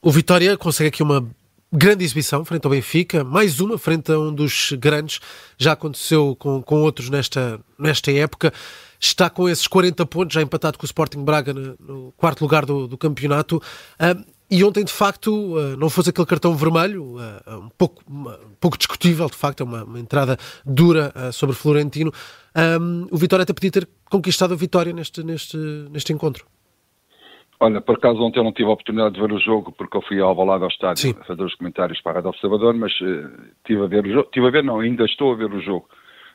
o 0.00 0.10
Vitória 0.10 0.56
consegue 0.56 0.88
aqui 0.88 1.02
uma 1.02 1.26
grande 1.72 2.04
exibição 2.04 2.44
frente 2.44 2.64
ao 2.64 2.70
Benfica, 2.70 3.24
mais 3.24 3.58
uma 3.60 3.78
frente 3.78 4.12
a 4.12 4.18
um 4.18 4.32
dos 4.32 4.72
grandes, 4.78 5.20
já 5.56 5.72
aconteceu 5.72 6.36
com, 6.38 6.62
com 6.62 6.82
outros 6.82 7.08
nesta, 7.08 7.58
nesta 7.78 8.12
época 8.12 8.52
está 9.06 9.28
com 9.28 9.48
esses 9.48 9.66
40 9.66 10.06
pontos, 10.06 10.34
já 10.34 10.42
empatado 10.42 10.78
com 10.78 10.84
o 10.84 10.86
Sporting 10.86 11.24
Braga 11.24 11.52
no, 11.52 12.12
quarto 12.16 12.42
lugar 12.42 12.64
do, 12.64 12.86
do 12.86 12.96
campeonato. 12.96 13.60
E 14.50 14.62
ontem, 14.64 14.84
de 14.84 14.92
facto, 14.92 15.56
uh, 15.56 15.76
não 15.78 15.88
fosse 15.88 16.10
aquele 16.10 16.26
cartão 16.26 16.54
vermelho, 16.54 17.16
uh, 17.16 17.58
um, 17.58 17.70
pouco, 17.70 18.02
um 18.06 18.54
pouco 18.60 18.76
discutível, 18.76 19.26
de 19.26 19.36
facto, 19.36 19.62
é 19.62 19.64
uma, 19.64 19.82
uma 19.82 19.98
entrada 19.98 20.36
dura 20.64 21.10
sobre 21.32 21.56
Florentino. 21.56 22.12
Um, 22.54 23.06
o 23.10 23.16
Vitória 23.16 23.44
até 23.44 23.52
podia 23.54 23.70
ter 23.70 23.88
conquistado 24.10 24.52
a 24.52 24.56
vitória 24.56 24.92
neste, 24.92 25.22
neste, 25.24 25.56
neste 25.90 26.12
encontro. 26.12 26.44
Olha, 27.62 27.80
por 27.80 27.94
acaso 27.94 28.20
ontem 28.20 28.40
eu 28.40 28.44
não 28.44 28.52
tive 28.52 28.68
a 28.68 28.72
oportunidade 28.72 29.14
de 29.14 29.20
ver 29.20 29.32
o 29.32 29.38
jogo 29.38 29.70
porque 29.70 29.96
eu 29.96 30.02
fui 30.02 30.20
ao 30.20 30.34
balado 30.34 30.64
ao 30.64 30.70
estádio 30.70 31.00
Sim. 31.00 31.14
a 31.20 31.24
fazer 31.24 31.44
os 31.44 31.54
comentários 31.54 32.00
para 32.00 32.12
a 32.12 32.14
Rádio 32.16 32.30
Observador, 32.30 32.74
mas 32.74 32.92
uh, 33.00 33.30
tive 33.64 33.84
a 33.84 33.86
ver 33.86 34.04
o 34.04 34.12
jogo, 34.12 34.28
tive 34.32 34.48
a 34.48 34.50
ver, 34.50 34.64
não, 34.64 34.80
ainda 34.80 35.04
estou 35.04 35.32
a 35.32 35.36
ver 35.36 35.50
o 35.50 35.62
jogo 35.62 35.88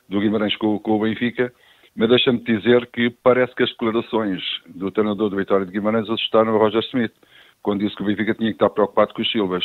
do 0.08 0.20
Guimarães 0.20 0.56
com, 0.56 0.78
com 0.78 0.92
o 0.92 1.00
Benfica 1.00 1.52
mas 1.98 2.08
deixa-me 2.10 2.38
dizer 2.38 2.86
que 2.92 3.10
parece 3.10 3.52
que 3.56 3.64
as 3.64 3.70
declarações 3.70 4.40
do 4.68 4.88
treinador 4.88 5.28
do 5.28 5.36
Vitória 5.36 5.66
de 5.66 5.72
Guimarães 5.72 6.08
assustaram 6.08 6.54
o 6.54 6.58
Roger 6.58 6.80
Smith, 6.84 7.12
quando 7.60 7.80
disse 7.80 7.96
que 7.96 8.02
o 8.02 8.06
Benfica 8.06 8.36
tinha 8.36 8.50
que 8.50 8.54
estar 8.54 8.70
preocupado 8.70 9.12
com 9.12 9.20
os 9.20 9.28
Silvas. 9.32 9.64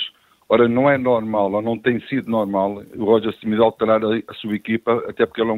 Ora, 0.50 0.68
não 0.68 0.90
é 0.90 0.98
normal, 0.98 1.54
ou 1.54 1.62
não 1.62 1.78
tem 1.78 2.00
sido 2.08 2.32
normal, 2.32 2.82
o 2.96 3.06
Roger 3.06 3.32
Smith 3.36 3.60
alterar 3.60 4.02
a, 4.04 4.34
sua 4.34 4.56
equipa, 4.56 5.06
até 5.08 5.28
porque 5.28 5.42
ele 5.42 5.52
é 5.52 5.54
um, 5.54 5.58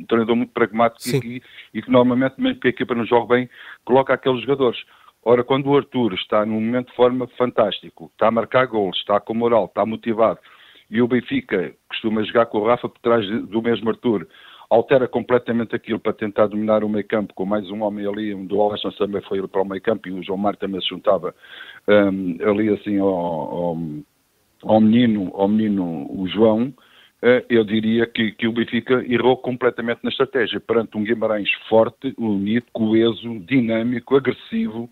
um 0.00 0.04
treinador 0.06 0.36
muito 0.36 0.52
pragmático 0.52 1.24
e, 1.26 1.42
e, 1.72 1.80
que 1.80 1.90
normalmente, 1.90 2.34
mesmo 2.38 2.60
que 2.60 2.66
a 2.66 2.70
equipa 2.70 2.94
não 2.94 3.06
jogue 3.06 3.28
bem, 3.28 3.50
coloca 3.86 4.12
aqueles 4.12 4.42
jogadores. 4.42 4.78
Ora, 5.24 5.42
quando 5.42 5.68
o 5.70 5.76
Arthur 5.76 6.12
está 6.12 6.44
num 6.44 6.60
momento 6.60 6.88
de 6.90 6.96
forma 6.96 7.28
fantástico, 7.38 8.10
está 8.12 8.28
a 8.28 8.30
marcar 8.30 8.66
gols, 8.66 8.98
está 8.98 9.18
com 9.20 9.32
moral, 9.32 9.64
está 9.64 9.86
motivado, 9.86 10.38
e 10.90 11.00
o 11.00 11.08
Benfica 11.08 11.74
costuma 11.88 12.22
jogar 12.24 12.44
com 12.44 12.58
o 12.58 12.66
Rafa 12.66 12.90
por 12.90 12.98
trás 12.98 13.26
do 13.26 13.62
mesmo 13.62 13.88
Arthur, 13.88 14.28
altera 14.70 15.08
completamente 15.08 15.74
aquilo 15.74 15.98
para 15.98 16.12
tentar 16.12 16.46
dominar 16.46 16.84
o 16.84 16.88
meio 16.88 17.06
campo, 17.06 17.34
com 17.34 17.44
mais 17.44 17.68
um 17.70 17.82
homem 17.82 18.06
ali, 18.06 18.32
um 18.32 18.46
do 18.46 18.62
Alisson 18.62 18.90
também 18.92 19.20
foi 19.22 19.46
para 19.48 19.60
o 19.60 19.64
meio 19.64 19.82
campo 19.82 20.08
e 20.08 20.12
o 20.12 20.22
João 20.22 20.38
Mário 20.38 20.58
também 20.58 20.80
se 20.80 20.88
juntava 20.88 21.34
um, 21.88 22.38
ali 22.48 22.68
assim 22.68 22.98
ao, 22.98 23.08
ao, 23.08 23.78
ao 24.62 24.80
menino, 24.80 25.32
ao 25.34 25.48
menino 25.48 26.06
o 26.08 26.28
João, 26.28 26.72
eh, 27.20 27.44
eu 27.50 27.64
diria 27.64 28.06
que, 28.06 28.30
que, 28.32 28.46
o 28.46 28.52
Benfica 28.52 29.04
errou 29.06 29.36
completamente 29.36 30.00
na 30.04 30.10
estratégia, 30.10 30.60
perante 30.60 30.96
um 30.96 31.02
Guimarães 31.02 31.50
forte, 31.68 32.14
unido, 32.16 32.66
coeso, 32.72 33.40
dinâmico, 33.40 34.16
agressivo, 34.16 34.88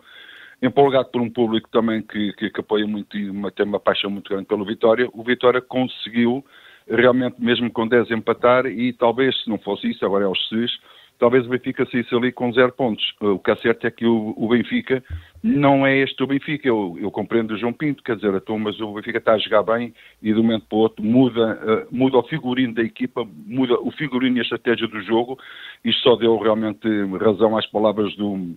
empolgado 0.61 1.09
por 1.11 1.23
um 1.23 1.31
público 1.31 1.69
também 1.71 2.03
que, 2.03 2.33
que, 2.33 2.51
que 2.51 2.61
apoia 2.61 2.87
muito 2.87 3.17
e 3.17 3.31
uma, 3.31 3.53
tem 3.53 3.65
uma 3.65 3.79
paixão 3.79 4.11
muito 4.11 4.29
grande 4.29 4.47
pelo 4.47 4.65
Vitória, 4.65 5.09
o 5.13 5.23
Vitória 5.23 5.61
conseguiu 5.61 6.45
realmente, 6.89 7.37
mesmo 7.39 7.71
com 7.71 7.87
10, 7.87 8.11
empatar 8.11 8.67
e 8.67 8.93
talvez, 8.93 9.43
se 9.43 9.49
não 9.49 9.59
fosse 9.59 9.91
isso, 9.91 10.05
agora 10.05 10.25
é 10.25 10.29
os 10.29 10.39
SUS, 10.49 10.79
talvez 11.19 11.45
o 11.45 11.49
Benfica 11.49 11.87
saísse 11.91 12.15
ali 12.15 12.33
com 12.33 12.53
zero 12.53 12.73
pontos. 12.73 13.05
O 13.21 13.39
que 13.39 13.51
é 13.51 13.57
certo 13.57 13.87
é 13.87 13.91
que 13.91 14.07
o, 14.07 14.35
o 14.37 14.49
Benfica 14.49 15.03
não 15.43 15.87
é 15.87 15.99
este 15.99 16.23
o 16.23 16.27
Benfica. 16.27 16.69
Eu, 16.69 16.97
eu, 17.01 17.11
compreendo 17.11 17.55
o 17.55 17.59
João 17.59 17.73
Pinto, 17.73 18.03
quer 18.03 18.17
dizer, 18.17 18.33
então, 18.35 18.59
mas 18.59 18.81
o 18.81 18.95
Benfica 18.95 19.19
está 19.19 19.33
a 19.33 19.39
jogar 19.39 19.63
bem 19.63 19.93
e 20.23 20.33
de 20.33 20.39
um 20.39 20.43
momento 20.43 20.67
para 20.69 20.77
o 20.77 20.81
outro 20.81 21.05
muda, 21.05 21.87
uh, 21.91 21.97
muda 21.97 22.19
o 22.19 22.23
figurino 22.23 22.75
da 22.75 22.83
equipa, 22.83 23.27
muda 23.47 23.75
o 23.81 23.91
figurino 23.91 24.37
e 24.37 24.41
a 24.41 24.43
estratégia 24.43 24.87
do 24.87 25.01
jogo. 25.03 25.39
Isto 25.85 26.03
só 26.03 26.17
deu 26.17 26.39
realmente 26.39 26.89
razão 27.21 27.57
às 27.57 27.67
palavras 27.67 28.15
do, 28.17 28.55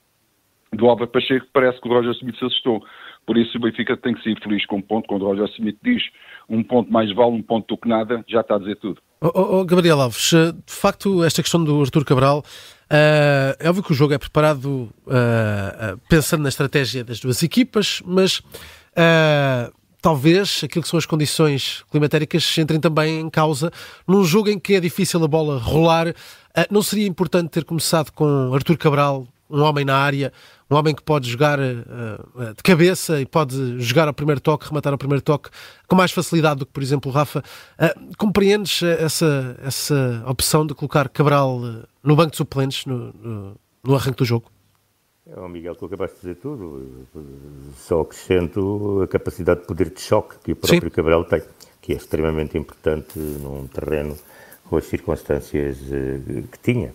do 0.73 0.87
Álvaro 0.87 1.09
Pacheco, 1.09 1.47
parece 1.51 1.81
que 1.81 1.87
o 1.87 1.91
Roger 1.91 2.11
Smith 2.13 2.37
se 2.37 2.45
assustou. 2.45 2.83
Por 3.25 3.37
isso 3.37 3.57
o 3.57 3.61
Benfica 3.61 3.95
tem 3.95 4.13
que 4.13 4.23
ser 4.23 4.39
feliz 4.41 4.65
com 4.65 4.77
um 4.77 4.81
ponto, 4.81 5.07
quando 5.07 5.21
o 5.23 5.25
Roger 5.25 5.45
Smith 5.55 5.77
diz 5.83 6.03
um 6.49 6.63
ponto 6.63 6.91
mais 6.91 7.13
vale 7.13 7.31
um 7.31 7.41
ponto 7.41 7.67
do 7.67 7.77
que 7.77 7.87
nada, 7.87 8.23
já 8.27 8.41
está 8.41 8.55
a 8.55 8.59
dizer 8.59 8.75
tudo. 8.77 9.01
Oh, 9.21 9.59
oh, 9.59 9.65
Gabriel 9.65 10.01
Alves, 10.01 10.33
eh, 10.33 10.51
de 10.51 10.73
facto, 10.73 11.23
esta 11.23 11.43
questão 11.43 11.63
do 11.63 11.79
Artur 11.79 12.03
Cabral, 12.03 12.39
uh, 12.39 13.55
é 13.59 13.69
óbvio 13.69 13.83
que 13.83 13.91
o 13.91 13.95
jogo 13.95 14.13
é 14.13 14.17
preparado 14.17 14.65
uh, 14.65 14.89
uh, 15.05 16.01
pensando 16.09 16.41
na 16.41 16.49
estratégia 16.49 17.03
das 17.03 17.19
duas 17.19 17.43
equipas, 17.43 18.01
mas 18.03 18.41
talvez 20.01 20.61
aquilo 20.63 20.81
que 20.81 20.89
são 20.89 20.97
as 20.97 21.05
condições 21.05 21.83
climatéricas 21.91 22.57
entrem 22.57 22.79
também 22.79 23.19
em 23.19 23.29
causa 23.29 23.71
num 24.07 24.23
jogo 24.23 24.49
em 24.49 24.59
que 24.59 24.73
é 24.73 24.79
difícil 24.79 25.23
a 25.23 25.27
bola 25.27 25.59
rolar. 25.59 26.13
não 26.69 26.81
seria 26.81 27.07
importante 27.07 27.49
ter 27.49 27.63
começado 27.63 28.11
com 28.11 28.51
Artur 28.53 28.77
Cabral, 28.77 29.27
um 29.49 29.61
homem 29.61 29.85
na 29.85 29.95
área, 29.95 30.33
um 30.71 30.75
homem 30.75 30.95
que 30.95 31.03
pode 31.03 31.29
jogar 31.29 31.59
uh, 31.59 32.53
de 32.55 32.63
cabeça 32.63 33.19
e 33.19 33.25
pode 33.25 33.79
jogar 33.79 34.07
ao 34.07 34.13
primeiro 34.13 34.39
toque, 34.39 34.67
rematar 34.67 34.93
ao 34.93 34.97
primeiro 34.97 35.21
toque 35.21 35.49
com 35.87 35.95
mais 35.95 36.11
facilidade 36.11 36.59
do 36.59 36.65
que, 36.65 36.71
por 36.71 36.81
exemplo, 36.81 37.11
o 37.11 37.13
Rafa. 37.13 37.43
Uh, 37.77 38.15
compreendes 38.17 38.81
essa, 38.81 39.59
essa 39.61 40.23
opção 40.25 40.65
de 40.65 40.73
colocar 40.73 41.09
Cabral 41.09 41.59
no 42.01 42.15
banco 42.15 42.31
de 42.31 42.37
suplentes 42.37 42.85
no, 42.85 43.11
no, 43.13 43.55
no 43.83 43.95
arranque 43.95 44.17
do 44.17 44.25
jogo? 44.25 44.49
Oh, 45.35 45.47
Miguel, 45.47 45.75
tu 45.75 45.85
acabaste 45.85 46.15
de 46.15 46.21
dizer 46.21 46.35
tudo. 46.35 47.05
Só 47.75 48.01
acrescento 48.01 49.01
a 49.03 49.07
capacidade 49.07 49.61
de 49.61 49.67
poder 49.67 49.89
de 49.89 50.01
choque 50.01 50.35
que 50.43 50.51
o 50.53 50.55
próprio 50.55 50.89
Sim. 50.89 50.89
Cabral 50.89 51.25
tem, 51.25 51.41
que 51.81 51.93
é 51.93 51.95
extremamente 51.95 52.57
importante 52.57 53.19
num 53.19 53.67
terreno 53.67 54.17
com 54.69 54.77
as 54.77 54.85
circunstâncias 54.85 55.77
que 55.79 56.59
tinha. 56.61 56.93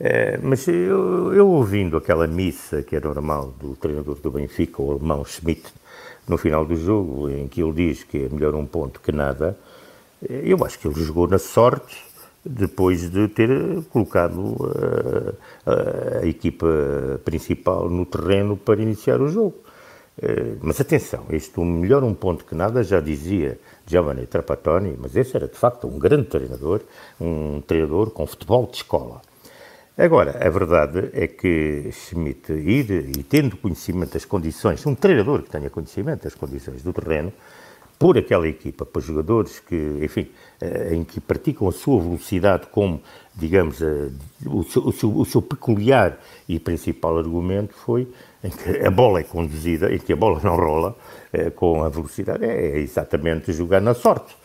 É, 0.00 0.38
mas 0.38 0.68
eu, 0.68 1.34
eu, 1.34 1.48
ouvindo 1.48 1.96
aquela 1.96 2.26
missa 2.26 2.82
que 2.82 2.94
é 2.94 3.00
normal 3.00 3.52
do 3.60 3.74
treinador 3.74 4.14
do 4.16 4.30
Benfica, 4.30 4.80
o 4.80 4.92
alemão 4.92 5.24
Schmidt, 5.24 5.72
no 6.28 6.38
final 6.38 6.64
do 6.64 6.76
jogo, 6.76 7.28
em 7.28 7.48
que 7.48 7.60
ele 7.60 7.72
diz 7.72 8.04
que 8.04 8.26
é 8.26 8.28
melhor 8.28 8.54
um 8.54 8.64
ponto 8.64 9.00
que 9.00 9.10
nada, 9.10 9.58
eh, 10.28 10.42
eu 10.44 10.64
acho 10.64 10.78
que 10.78 10.86
ele 10.86 11.02
jogou 11.02 11.26
na 11.26 11.38
sorte 11.38 11.96
depois 12.44 13.10
de 13.10 13.26
ter 13.28 13.50
colocado 13.90 14.56
a, 15.66 15.70
a, 15.70 16.18
a 16.22 16.26
equipa 16.26 16.66
principal 17.24 17.90
no 17.90 18.06
terreno 18.06 18.56
para 18.56 18.80
iniciar 18.80 19.20
o 19.20 19.28
jogo. 19.28 19.56
Eh, 20.22 20.54
mas 20.62 20.80
atenção, 20.80 21.24
este 21.30 21.58
melhor 21.60 22.04
um 22.04 22.14
ponto 22.14 22.44
que 22.44 22.54
nada 22.54 22.84
já 22.84 23.00
dizia 23.00 23.58
Giovanni 23.84 24.26
Trapattoni, 24.26 24.96
mas 24.96 25.16
esse 25.16 25.36
era 25.36 25.48
de 25.48 25.56
facto 25.56 25.88
um 25.88 25.98
grande 25.98 26.28
treinador, 26.28 26.82
um 27.20 27.60
treinador 27.62 28.10
com 28.10 28.26
futebol 28.26 28.66
de 28.66 28.76
escola. 28.76 29.22
Agora, 29.98 30.46
a 30.46 30.48
verdade 30.48 31.10
é 31.12 31.26
que 31.26 31.90
Schmidt 31.90 32.52
ir 32.52 32.88
e 33.18 33.24
tendo 33.24 33.56
conhecimento 33.56 34.12
das 34.12 34.24
condições, 34.24 34.86
um 34.86 34.94
treinador 34.94 35.42
que 35.42 35.50
tenha 35.50 35.68
conhecimento 35.68 36.22
das 36.22 36.36
condições 36.36 36.84
do 36.84 36.92
terreno, 36.92 37.32
por 37.98 38.16
aquela 38.16 38.46
equipa, 38.46 38.86
para 38.86 39.02
jogadores 39.02 39.58
que, 39.58 39.98
enfim, 40.00 40.28
eh, 40.60 40.94
em 40.94 41.02
que 41.02 41.20
praticam 41.20 41.66
a 41.66 41.72
sua 41.72 42.00
velocidade 42.00 42.68
como, 42.68 43.02
digamos, 43.34 43.82
eh, 43.82 44.10
o 44.46 44.62
seu, 44.62 44.82
o 44.86 44.92
seu, 44.92 45.18
o 45.18 45.24
seu 45.24 45.42
peculiar 45.42 46.16
e 46.48 46.60
principal 46.60 47.18
argumento 47.18 47.74
foi 47.74 48.06
em 48.44 48.50
que 48.50 48.86
a 48.86 48.90
bola 48.92 49.18
é 49.18 49.24
conduzida, 49.24 49.92
em 49.92 49.98
que 49.98 50.12
a 50.12 50.16
bola 50.16 50.40
não 50.44 50.54
rola 50.54 50.96
eh, 51.32 51.50
com 51.50 51.82
a 51.82 51.88
velocidade, 51.88 52.44
é 52.44 52.78
exatamente 52.78 53.52
jogar 53.52 53.80
na 53.80 53.94
sorte. 53.94 54.36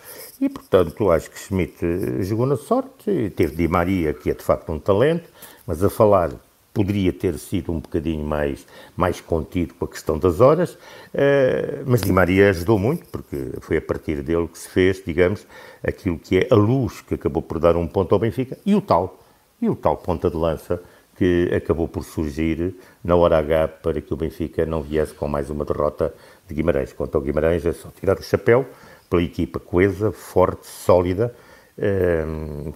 E, 0.44 0.50
portanto, 0.50 1.10
acho 1.10 1.32
que 1.32 1.40
Schmidt 1.40 2.22
jogou 2.22 2.46
na 2.46 2.58
sorte, 2.58 3.32
teve 3.34 3.56
Di 3.56 3.66
Maria, 3.66 4.14
que 4.14 4.30
é 4.30 4.34
de 4.34 4.44
facto 4.44 4.74
um 4.74 4.78
talento, 4.78 5.30
mas 5.66 5.82
a 5.82 5.90
falar 5.90 6.32
poderia 6.74 7.14
ter 7.14 7.40
sido 7.40 7.72
um 7.72 7.80
bocadinho 7.80 8.26
mais, 8.26 8.68
mais 8.94 9.22
contido 9.22 9.74
com 9.76 9.86
a 9.86 9.88
questão 9.88 10.20
das 10.20 10.42
horas, 10.42 10.78
eh, 11.14 11.82
mas 11.86 12.02
Di 12.02 12.12
Maria 12.12 12.50
ajudou 12.50 12.78
muito, 12.78 13.06
porque 13.06 13.54
foi 13.62 13.78
a 13.78 13.82
partir 13.82 14.22
dele 14.22 14.50
que 14.50 14.60
se 14.60 14.68
fez, 14.68 15.02
digamos, 15.06 15.48
aquilo 15.82 16.20
que 16.20 16.40
é 16.40 16.48
a 16.52 16.56
luz 16.56 17.00
que 17.00 17.14
acabou 17.14 17.42
por 17.42 17.58
dar 17.58 17.78
um 17.78 17.88
ponto 17.88 18.14
ao 18.14 18.20
Benfica, 18.20 18.58
e 18.66 18.76
o 18.76 18.82
tal, 18.82 19.24
e 19.62 19.70
o 19.70 19.78
tal 19.78 19.96
ponta 19.96 20.30
de 20.30 20.36
lança 20.36 20.84
que 21.16 21.50
acabou 21.56 21.88
por 21.88 22.04
surgir 22.04 22.76
na 23.02 23.16
hora 23.16 23.38
H 23.38 23.68
para 23.82 24.02
que 24.02 24.14
o 24.14 24.18
Benfica 24.18 24.66
não 24.66 24.82
viesse 24.82 25.14
com 25.14 25.26
mais 25.26 25.50
uma 25.50 25.64
derrota 25.64 26.14
de 26.48 26.54
Guimarães. 26.54 26.92
Quanto 26.92 27.16
ao 27.16 27.22
Guimarães, 27.22 27.66
é 27.66 27.72
só 27.72 27.90
tirar 27.98 28.18
o 28.18 28.24
chapéu, 28.24 28.66
pela 29.13 29.22
equipa 29.22 29.60
coesa, 29.60 30.12
forte, 30.12 30.65
sólida, 30.65 31.36
eh, 31.77 32.25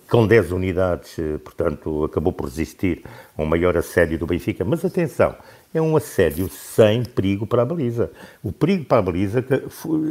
com 0.08 0.28
10 0.28 0.52
unidades, 0.52 1.18
eh, 1.18 1.40
portanto, 1.40 2.04
acabou 2.04 2.32
por 2.32 2.46
resistir 2.46 3.04
a 3.36 3.42
um 3.42 3.46
maior 3.48 3.76
assédio 3.76 4.20
do 4.20 4.28
Benfica. 4.28 4.64
Mas 4.64 4.86
atenção, 4.86 5.36
é 5.74 5.82
um 5.82 5.98
assédio 5.98 6.48
sem 6.48 7.02
perigo 7.02 7.48
para 7.48 7.64
a 7.64 7.66
baliza. 7.66 8.12
O 8.44 8.52
perigo 8.52 8.86
para 8.86 9.00
a 9.00 9.02
baliza, 9.02 9.44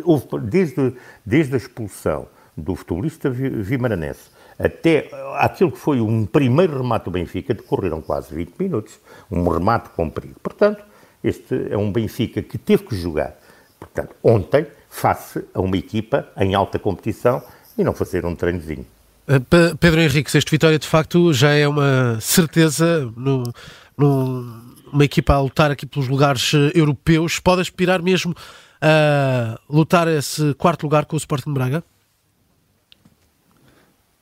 houve, 0.02 0.26
desde, 0.42 0.94
desde 1.24 1.54
a 1.54 1.58
expulsão 1.58 2.26
do 2.56 2.74
futebolista 2.74 3.30
vimaranense 3.30 4.30
até 4.58 5.10
aquilo 5.34 5.70
que 5.70 5.78
foi 5.78 6.00
um 6.00 6.24
primeiro 6.26 6.78
remate 6.78 7.04
do 7.04 7.10
Benfica, 7.12 7.54
decorreram 7.54 8.00
quase 8.00 8.34
20 8.34 8.54
minutos. 8.58 8.98
Um 9.30 9.46
remate 9.48 9.90
com 9.90 10.10
perigo. 10.10 10.40
Portanto, 10.42 10.82
este 11.22 11.68
é 11.70 11.76
um 11.76 11.92
Benfica 11.92 12.42
que 12.42 12.58
teve 12.58 12.82
que 12.82 12.96
jogar. 12.96 13.36
Portanto, 13.78 14.16
ontem 14.24 14.66
face 14.96 15.44
a 15.52 15.60
uma 15.60 15.76
equipa 15.76 16.26
em 16.38 16.54
alta 16.54 16.78
competição 16.78 17.42
e 17.76 17.84
não 17.84 17.92
fazer 17.92 18.24
um 18.24 18.34
treinozinho. 18.34 18.86
Eh, 19.28 19.40
Pedro 19.78 20.00
Henrique, 20.00 20.34
este 20.36 20.50
Vitória 20.50 20.78
de 20.78 20.86
facto 20.86 21.32
já 21.34 21.50
é 21.50 21.68
uma 21.68 22.18
certeza 22.20 23.12
no, 23.14 23.42
no, 23.96 24.62
uma 24.90 25.04
equipa 25.04 25.34
a 25.34 25.40
lutar 25.40 25.70
aqui 25.70 25.84
pelos 25.84 26.08
lugares 26.08 26.52
eh, 26.54 26.72
europeus. 26.74 27.38
Pode 27.38 27.60
aspirar 27.60 28.00
mesmo 28.00 28.34
a 28.80 29.60
lutar 29.68 30.08
esse 30.08 30.54
quarto 30.54 30.84
lugar 30.84 31.04
com 31.04 31.14
o 31.14 31.18
Sporting 31.18 31.52
Braga? 31.52 31.84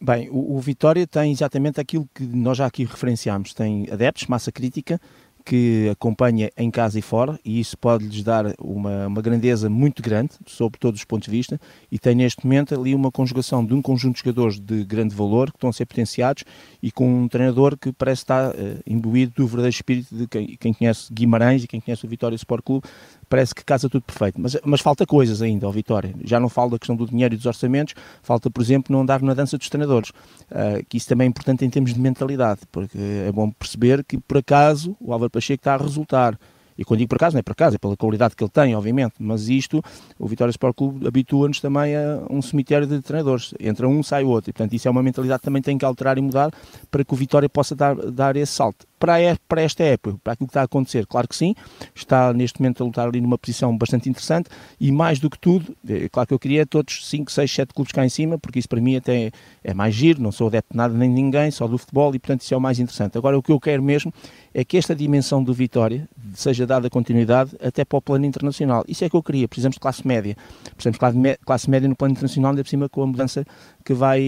Bem, 0.00 0.28
o, 0.30 0.56
o, 0.56 0.60
Vitória 0.60 1.06
tem 1.06 1.32
exatamente 1.32 1.80
aquilo 1.80 2.08
que 2.12 2.24
nós 2.24 2.58
já 2.58 2.66
aqui 2.66 2.84
referenciámos: 2.84 3.54
tem 3.54 3.88
adeptos, 3.90 4.26
massa 4.26 4.50
crítica, 4.50 5.00
que 5.44 5.88
acompanha 5.90 6.50
em 6.56 6.70
casa 6.70 6.98
e 6.98 7.02
fora, 7.02 7.38
e 7.44 7.60
isso 7.60 7.76
pode-lhes 7.76 8.22
dar 8.22 8.46
uma, 8.58 9.06
uma 9.06 9.20
grandeza 9.20 9.68
muito 9.68 10.02
grande, 10.02 10.30
sob 10.46 10.78
todos 10.78 11.00
os 11.00 11.04
pontos 11.04 11.26
de 11.26 11.30
vista, 11.30 11.60
e 11.92 11.98
tem 11.98 12.14
neste 12.14 12.44
momento 12.46 12.74
ali 12.74 12.94
uma 12.94 13.10
conjugação 13.10 13.64
de 13.64 13.74
um 13.74 13.82
conjunto 13.82 14.14
de 14.14 14.20
jogadores 14.20 14.58
de 14.58 14.84
grande 14.84 15.14
valor, 15.14 15.50
que 15.50 15.56
estão 15.56 15.68
a 15.68 15.72
ser 15.72 15.84
potenciados, 15.84 16.44
e 16.82 16.90
com 16.90 17.24
um 17.24 17.28
treinador 17.28 17.76
que 17.76 17.92
parece 17.92 18.22
estar 18.22 18.50
uh, 18.50 18.54
imbuído 18.86 19.32
do 19.36 19.46
verdadeiro 19.46 19.74
espírito 19.74 20.14
de 20.16 20.26
quem, 20.26 20.56
quem, 20.58 20.72
conhece 20.72 21.12
Guimarães 21.12 21.64
e 21.64 21.66
quem 21.66 21.80
conhece 21.80 22.06
o 22.06 22.08
Vitória 22.08 22.36
Sport 22.36 22.64
Clube, 22.64 22.86
parece 23.28 23.54
que 23.54 23.64
casa 23.64 23.88
tudo 23.88 24.02
perfeito. 24.02 24.40
Mas, 24.40 24.56
mas 24.64 24.80
falta 24.80 25.04
coisas 25.04 25.42
ainda 25.42 25.66
ao 25.66 25.72
Vitória. 25.72 26.14
Já 26.24 26.40
não 26.40 26.48
falo 26.48 26.70
da 26.70 26.78
questão 26.78 26.96
do 26.96 27.06
dinheiro 27.06 27.34
e 27.34 27.36
dos 27.36 27.46
orçamentos, 27.46 27.94
falta, 28.22 28.50
por 28.50 28.62
exemplo, 28.62 28.92
não 28.92 29.02
andar 29.02 29.20
na 29.20 29.34
dança 29.34 29.58
dos 29.58 29.68
treinadores, 29.68 30.10
uh, 30.10 30.84
que 30.88 30.96
isso 30.96 31.08
também 31.08 31.26
é 31.26 31.28
importante 31.28 31.64
em 31.64 31.70
termos 31.70 31.92
de 31.92 32.00
mentalidade, 32.00 32.60
porque 32.72 32.98
é 33.26 33.30
bom 33.30 33.50
perceber 33.50 34.02
que, 34.04 34.16
por 34.18 34.38
acaso, 34.38 34.96
o 35.00 35.12
Álvaro 35.12 35.33
Pacheco 35.34 35.60
está 35.60 35.74
a 35.74 35.76
resultar. 35.76 36.38
E 36.76 36.84
quando 36.84 36.98
digo 36.98 37.08
por 37.08 37.16
acaso, 37.16 37.34
não 37.34 37.40
é 37.40 37.42
por 37.42 37.52
acaso, 37.52 37.76
é 37.76 37.78
pela 37.78 37.96
qualidade 37.96 38.34
que 38.34 38.42
ele 38.42 38.50
tem, 38.50 38.74
obviamente, 38.74 39.14
mas 39.20 39.48
isto, 39.48 39.80
o 40.18 40.26
Vitória 40.26 40.50
Sport 40.50 40.74
Clube 40.76 41.06
habitua-nos 41.06 41.60
também 41.60 41.94
a 41.94 42.24
um 42.28 42.42
cemitério 42.42 42.86
de 42.86 43.00
treinadores. 43.00 43.54
Entra 43.60 43.88
um, 43.88 44.02
sai 44.02 44.24
o 44.24 44.28
outro. 44.28 44.50
E, 44.50 44.52
portanto, 44.52 44.72
isso 44.72 44.88
é 44.88 44.90
uma 44.90 45.02
mentalidade 45.02 45.40
que 45.40 45.44
também 45.44 45.62
tem 45.62 45.78
que 45.78 45.84
alterar 45.84 46.18
e 46.18 46.20
mudar 46.20 46.50
para 46.90 47.04
que 47.04 47.14
o 47.14 47.16
Vitória 47.16 47.48
possa 47.48 47.76
dar, 47.76 47.94
dar 47.94 48.36
esse 48.36 48.52
salto 48.52 48.86
para, 49.04 49.38
para 49.46 49.60
esta 49.60 49.82
época, 49.82 50.18
para 50.24 50.32
aquilo 50.32 50.46
que 50.46 50.52
está 50.52 50.62
a 50.62 50.64
acontecer, 50.64 51.06
claro 51.06 51.28
que 51.28 51.36
sim, 51.36 51.54
está 51.94 52.32
neste 52.32 52.58
momento 52.58 52.82
a 52.82 52.86
lutar 52.86 53.06
ali 53.06 53.20
numa 53.20 53.36
posição 53.36 53.76
bastante 53.76 54.08
interessante 54.08 54.48
e 54.80 54.90
mais 54.90 55.18
do 55.18 55.28
que 55.28 55.38
tudo, 55.38 55.76
é 55.86 56.08
claro 56.08 56.26
que 56.26 56.32
eu 56.32 56.38
queria 56.38 56.64
todos 56.64 57.06
5, 57.06 57.30
6, 57.30 57.52
7 57.52 57.74
clubes 57.74 57.92
cá 57.92 58.02
em 58.02 58.08
cima, 58.08 58.38
porque 58.38 58.58
isso 58.58 58.68
para 58.68 58.80
mim 58.80 58.96
até 58.96 59.30
é 59.62 59.74
mais 59.74 59.94
giro, 59.94 60.22
não 60.22 60.32
sou 60.32 60.46
adepto 60.46 60.72
de 60.72 60.78
nada 60.78 60.94
nem 60.94 61.10
de 61.10 61.14
ninguém, 61.14 61.50
só 61.50 61.68
do 61.68 61.76
futebol 61.76 62.14
e 62.14 62.18
portanto 62.18 62.40
isso 62.40 62.54
é 62.54 62.56
o 62.56 62.60
mais 62.60 62.78
interessante. 62.78 63.18
Agora 63.18 63.36
o 63.36 63.42
que 63.42 63.52
eu 63.52 63.60
quero 63.60 63.82
mesmo 63.82 64.10
é 64.54 64.64
que 64.64 64.78
esta 64.78 64.94
dimensão 64.94 65.42
do 65.44 65.52
Vitória 65.52 66.08
seja 66.32 66.66
dada 66.66 66.88
continuidade 66.88 67.50
até 67.60 67.84
para 67.84 67.98
o 67.98 68.00
plano 68.00 68.24
internacional. 68.24 68.84
Isso 68.88 69.04
é 69.04 69.10
que 69.10 69.16
eu 69.16 69.22
queria, 69.22 69.48
precisamos 69.48 69.74
de 69.74 69.80
classe 69.80 70.06
média, 70.06 70.36
precisamos 70.76 70.98
de 71.14 71.38
classe 71.44 71.68
média 71.68 71.88
no 71.88 71.96
plano 71.96 72.12
internacional, 72.12 72.52
ainda 72.52 72.62
por 72.62 72.70
cima 72.70 72.88
com 72.88 73.02
a 73.02 73.06
mudança 73.06 73.44
que 73.84 73.92
vai, 73.92 74.22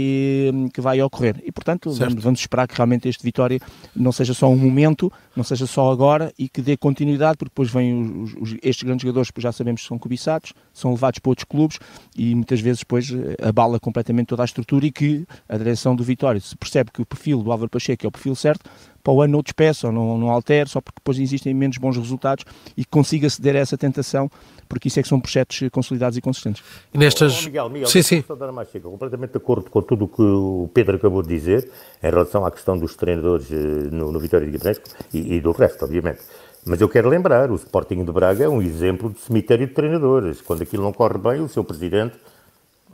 que 0.75 0.80
vai 0.80 1.00
ocorrer. 1.00 1.40
E, 1.45 1.52
portanto, 1.52 1.92
vamos, 1.92 2.23
vamos, 2.23 2.40
esperar 2.40 2.66
que 2.66 2.75
realmente 2.75 3.09
este 3.09 3.23
Vitória 3.23 3.61
não 3.95 4.11
seja 4.11 4.35
só 4.35 4.50
um 4.50 4.56
momento, 4.66 5.12
não 5.35 5.44
seja 5.44 5.66
só 5.66 5.90
agora 5.90 6.32
e 6.38 6.49
que 6.49 6.61
dê 6.61 6.76
continuidade, 6.76 7.37
porque 7.38 7.50
depois 7.50 7.70
vêm 7.70 8.23
os, 8.23 8.35
os, 8.35 8.56
estes 8.62 8.82
grandes 8.82 9.02
jogadores, 9.02 9.28
depois 9.28 9.42
já 9.42 9.52
sabemos 9.52 9.82
que 9.82 9.88
são 9.88 9.99
cobiçados, 9.99 10.52
são 10.73 10.90
levados 10.92 11.18
para 11.18 11.30
outros 11.30 11.44
clubes 11.44 11.78
e 12.16 12.35
muitas 12.35 12.61
vezes 12.61 12.80
depois 12.80 13.11
eh, 13.11 13.37
abala 13.46 13.78
completamente 13.78 14.28
toda 14.28 14.42
a 14.42 14.44
estrutura 14.44 14.87
e 14.87 14.92
que 14.92 15.26
a 15.49 15.56
direção 15.56 15.94
do 15.94 16.02
Vitória 16.02 16.40
se 16.40 16.56
percebe 16.56 16.90
que 16.90 17.02
o 17.02 17.06
perfil 17.06 17.42
do 17.42 17.52
Álvaro 17.52 17.70
Pacheco 17.70 18.06
é 18.06 18.08
o 18.08 18.12
perfil 18.12 18.35
certo, 18.35 18.68
para 19.07 19.13
o 19.13 19.23
ano 19.23 19.35
não 19.35 19.41
despeça 19.43 19.87
ou 19.87 19.93
não, 19.93 20.19
não 20.19 20.31
altere, 20.31 20.69
só 20.69 20.81
porque 20.81 20.97
depois 20.99 21.17
existem 21.21 21.55
menos 21.55 21.79
bons 21.79 21.97
resultados 21.97 22.45
e 22.77 22.85
consiga 22.85 23.31
ceder 23.31 23.55
a 23.55 23.61
essa 23.61 23.79
tentação, 23.79 24.29
porque 24.69 24.89
isso 24.89 24.99
é 24.99 25.03
que 25.05 25.09
são 25.09 25.21
projetos 25.21 25.61
consolidados 25.71 26.19
e 26.19 26.21
consistentes. 26.21 26.65
E 26.93 26.99
nestas... 26.99 27.43
Oh, 27.43 27.45
Miguel, 27.45 27.71
Miguel, 27.71 27.89
sim, 27.89 28.03
sim. 28.03 28.25
Dar 28.37 28.51
mais 28.51 28.69
completamente 28.69 29.31
de 29.31 29.37
acordo 29.37 29.71
com 29.71 29.81
tudo 29.81 30.07
o 30.07 30.09
que 30.09 30.23
o 30.23 30.69
Pedro 30.75 30.97
acabou 30.97 31.23
de 31.23 31.29
dizer 31.29 31.71
em 32.03 32.11
relação 32.11 32.45
à 32.45 32.51
questão 32.51 32.77
dos 32.77 32.97
treinadores 32.97 33.47
eh, 33.53 33.55
no, 33.55 34.11
no 34.11 34.19
Vitória 34.19 34.45
de 34.45 34.51
Guimarães 34.51 34.81
e, 35.15 35.35
e 35.35 35.41
do 35.41 35.53
resto, 35.53 35.85
obviamente. 35.85 36.19
Mas 36.65 36.81
eu 36.81 36.89
quero 36.89 37.09
lembrar, 37.09 37.53
o 37.53 37.55
Sporting 37.55 38.05
de 38.05 38.11
Braga 38.11 38.43
é 38.43 38.49
um 38.49 38.61
exemplo 38.61 39.13
de 39.13 39.21
cemitério 39.21 39.69
de 39.69 39.73
treinadores. 39.73 40.41
Quando 40.41 40.63
aquilo 40.63 40.83
não 40.83 40.93
corre 40.93 41.17
bem, 41.17 41.41
o 41.41 41.49
seu 41.49 41.63
presidente 41.63 42.17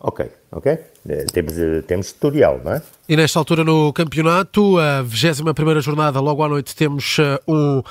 Ok, 0.05 0.29
ok. 0.51 0.79
Eh, 1.09 1.25
temos, 1.33 1.59
eh, 1.59 1.83
temos 1.83 2.13
tutorial, 2.13 2.61
não 2.65 2.75
é? 2.75 2.83
E 3.09 3.17
nesta 3.17 3.39
altura 3.39 3.65
no 3.65 3.93
campeonato, 3.93 4.79
a 4.79 5.03
21 5.03 5.81
jornada, 5.81 6.21
logo 6.21 6.43
à 6.43 6.49
noite, 6.49 6.75
temos 6.75 7.19
o 7.47 7.81
uh, 7.81 7.85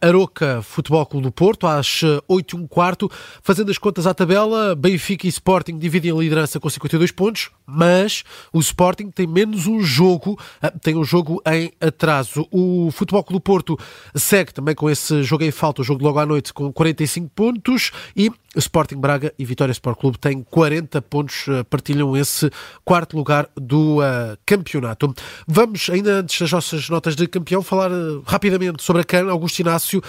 Aroca 0.00 0.62
Futebol 0.62 1.04
Clube 1.04 1.26
do 1.26 1.32
Porto, 1.32 1.66
às 1.66 2.00
8 2.28 2.56
h 2.56 2.62
um 2.62 2.66
quarto. 2.66 3.10
Fazendo 3.42 3.70
as 3.70 3.76
contas 3.76 4.06
à 4.06 4.14
tabela, 4.14 4.74
Benfica 4.76 5.26
e 5.26 5.28
Sporting 5.28 5.76
dividem 5.76 6.12
a 6.12 6.14
liderança 6.14 6.60
com 6.60 6.70
52 6.70 7.10
pontos, 7.10 7.50
mas 7.66 8.22
o 8.52 8.60
Sporting 8.60 9.10
tem 9.10 9.26
menos 9.26 9.66
um 9.66 9.80
jogo, 9.80 10.38
tem 10.80 10.94
um 10.94 11.04
jogo 11.04 11.42
em 11.44 11.72
atraso. 11.80 12.46
O 12.50 12.90
Futebol 12.92 13.24
Clube 13.24 13.40
do 13.40 13.42
Porto 13.42 13.76
segue 14.14 14.54
também 14.54 14.76
com 14.76 14.88
esse 14.88 15.24
jogo 15.24 15.42
em 15.42 15.50
falta, 15.50 15.82
o 15.82 15.84
jogo 15.84 16.04
logo 16.04 16.20
à 16.20 16.24
noite, 16.24 16.54
com 16.54 16.72
45 16.72 17.28
pontos 17.34 17.90
e 18.16 18.30
Sporting 18.56 18.96
Braga 18.96 19.34
e 19.38 19.44
Vitória 19.44 19.72
Sport 19.72 19.98
Clube 19.98 20.18
têm 20.18 20.42
40 20.42 21.02
pontos, 21.02 21.46
eh, 21.48 21.62
partilham 21.64 22.16
esse 22.16 22.35
quarto 22.84 23.16
lugar 23.16 23.48
do 23.56 23.98
uh, 23.98 24.36
campeonato. 24.44 25.12
Vamos, 25.46 25.88
ainda 25.90 26.20
antes 26.20 26.40
das 26.40 26.52
nossas 26.52 26.88
notas 26.88 27.16
de 27.16 27.26
campeão, 27.26 27.62
falar 27.62 27.90
uh, 27.90 28.22
rapidamente 28.26 28.82
sobre 28.82 29.02
a 29.02 29.04
CAN. 29.04 29.30
Augusto 29.30 29.60
Inácio, 29.60 30.00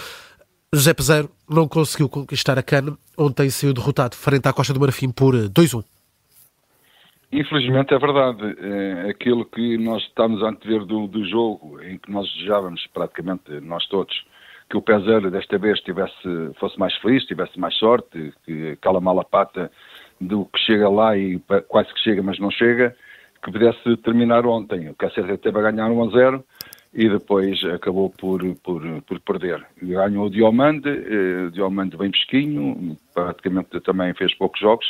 José 0.72 0.94
Peseiro 0.94 1.30
não 1.48 1.66
conseguiu 1.66 2.08
conquistar 2.08 2.58
a 2.58 2.62
CAN, 2.62 2.96
ontem 3.16 3.50
saiu 3.50 3.72
derrotado 3.72 4.16
frente 4.16 4.46
à 4.48 4.52
Costa 4.52 4.72
do 4.74 4.80
Marfim 4.80 5.10
por 5.10 5.34
2-1. 5.34 5.84
Infelizmente 7.30 7.92
é 7.92 7.98
verdade. 7.98 8.42
Aquilo 9.10 9.44
que 9.44 9.76
nós 9.76 10.02
estamos 10.04 10.42
a 10.42 10.48
antever 10.48 10.86
do, 10.86 11.06
do 11.06 11.26
jogo, 11.28 11.78
em 11.82 11.98
que 11.98 12.10
nós 12.10 12.26
desejávamos 12.32 12.86
praticamente, 12.94 13.60
nós 13.60 13.86
todos, 13.86 14.14
que 14.68 14.76
o 14.76 14.82
Peseiro 14.82 15.30
desta 15.30 15.58
vez 15.58 15.80
tivesse, 15.80 16.14
fosse 16.60 16.78
mais 16.78 16.94
feliz, 16.96 17.24
tivesse 17.24 17.58
mais 17.58 17.74
sorte, 17.76 18.32
que 18.44 18.70
aquela 18.72 19.00
mala 19.00 19.24
pata 19.24 19.70
do 20.20 20.44
que 20.46 20.58
chega 20.60 20.88
lá 20.88 21.16
e 21.16 21.40
quase 21.68 21.92
que 21.92 22.00
chega, 22.00 22.22
mas 22.22 22.38
não 22.38 22.50
chega, 22.50 22.94
que 23.42 23.52
pudesse 23.52 23.96
terminar 23.98 24.46
ontem. 24.46 24.88
O 24.88 24.94
Cáceres 24.94 25.40
teve 25.40 25.58
a 25.58 25.70
ganhar 25.70 25.90
1 25.90 26.04
a 26.04 26.10
0 26.10 26.44
e 26.92 27.08
depois 27.08 27.62
acabou 27.64 28.10
por, 28.10 28.42
por, 28.56 28.82
por 29.02 29.20
perder. 29.20 29.64
Ganhou 29.80 30.26
o 30.26 30.30
Diomande, 30.30 30.88
o 30.88 31.46
eh, 31.46 31.50
Diomande 31.52 31.96
bem 31.96 32.10
pesquinho, 32.10 32.96
praticamente 33.14 33.80
também 33.80 34.14
fez 34.14 34.34
poucos 34.34 34.60
jogos, 34.60 34.86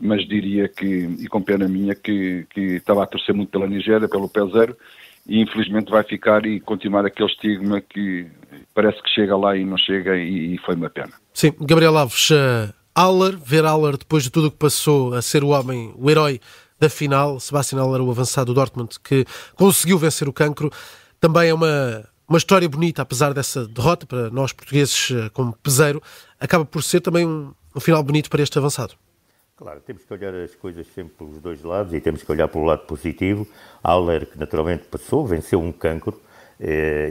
mas 0.00 0.26
diria 0.26 0.68
que, 0.68 0.86
e 0.86 1.26
com 1.26 1.42
pena 1.42 1.68
minha, 1.68 1.94
que, 1.94 2.46
que 2.50 2.60
estava 2.76 3.02
a 3.02 3.06
torcer 3.06 3.34
muito 3.34 3.50
pela 3.50 3.66
Nigéria, 3.66 4.08
pelo 4.08 4.28
pé 4.28 4.40
zero, 4.46 4.76
e 5.26 5.40
infelizmente 5.40 5.90
vai 5.90 6.02
ficar 6.02 6.44
e 6.46 6.60
continuar 6.60 7.06
aquele 7.06 7.28
estigma 7.28 7.80
que 7.80 8.26
parece 8.74 9.00
que 9.02 9.10
chega 9.10 9.36
lá 9.36 9.56
e 9.56 9.64
não 9.64 9.76
chega 9.76 10.16
e, 10.16 10.54
e 10.54 10.58
foi 10.58 10.74
uma 10.74 10.90
pena. 10.90 11.12
Sim, 11.32 11.52
Gabriel 11.60 11.96
Alves, 11.96 12.30
uh, 12.30 12.72
Aller, 12.94 13.36
ver 13.36 13.64
Aller 13.64 13.96
depois 13.96 14.22
de 14.22 14.30
tudo 14.30 14.48
o 14.48 14.50
que 14.50 14.58
passou 14.58 15.14
a 15.14 15.22
ser 15.22 15.42
o 15.42 15.48
homem, 15.48 15.92
o 15.96 16.10
herói 16.10 16.40
da 16.78 16.88
final, 16.88 17.40
Sebastian 17.40 17.80
Aller, 17.82 18.00
o 18.00 18.10
avançado 18.10 18.46
do 18.46 18.54
Dortmund, 18.54 18.98
que 19.00 19.24
conseguiu 19.54 19.98
vencer 19.98 20.28
o 20.28 20.32
cancro, 20.32 20.70
também 21.20 21.48
é 21.48 21.54
uma, 21.54 22.04
uma 22.28 22.38
história 22.38 22.68
bonita, 22.68 23.02
apesar 23.02 23.32
dessa 23.32 23.66
derrota 23.66 24.04
para 24.04 24.30
nós 24.30 24.52
portugueses 24.52 25.10
eh, 25.10 25.30
como 25.30 25.56
peseiro, 25.62 26.02
acaba 26.40 26.64
por 26.64 26.82
ser 26.82 27.00
também 27.00 27.26
um, 27.26 27.54
um 27.74 27.80
final 27.80 28.02
bonito 28.02 28.28
para 28.28 28.42
este 28.42 28.58
avançado. 28.58 28.94
Claro, 29.56 29.80
temos 29.80 30.02
que 30.02 30.12
olhar 30.12 30.34
as 30.34 30.56
coisas 30.56 30.86
sempre 30.88 31.14
pelos 31.16 31.38
dois 31.40 31.62
lados 31.62 31.94
e 31.94 32.00
temos 32.00 32.22
que 32.22 32.32
olhar 32.32 32.48
pelo 32.48 32.64
lado 32.64 32.84
positivo. 32.84 33.46
Aller, 33.82 34.26
que 34.26 34.36
naturalmente 34.36 34.84
passou, 34.90 35.24
venceu 35.24 35.60
um 35.60 35.70
cancro, 35.70 36.20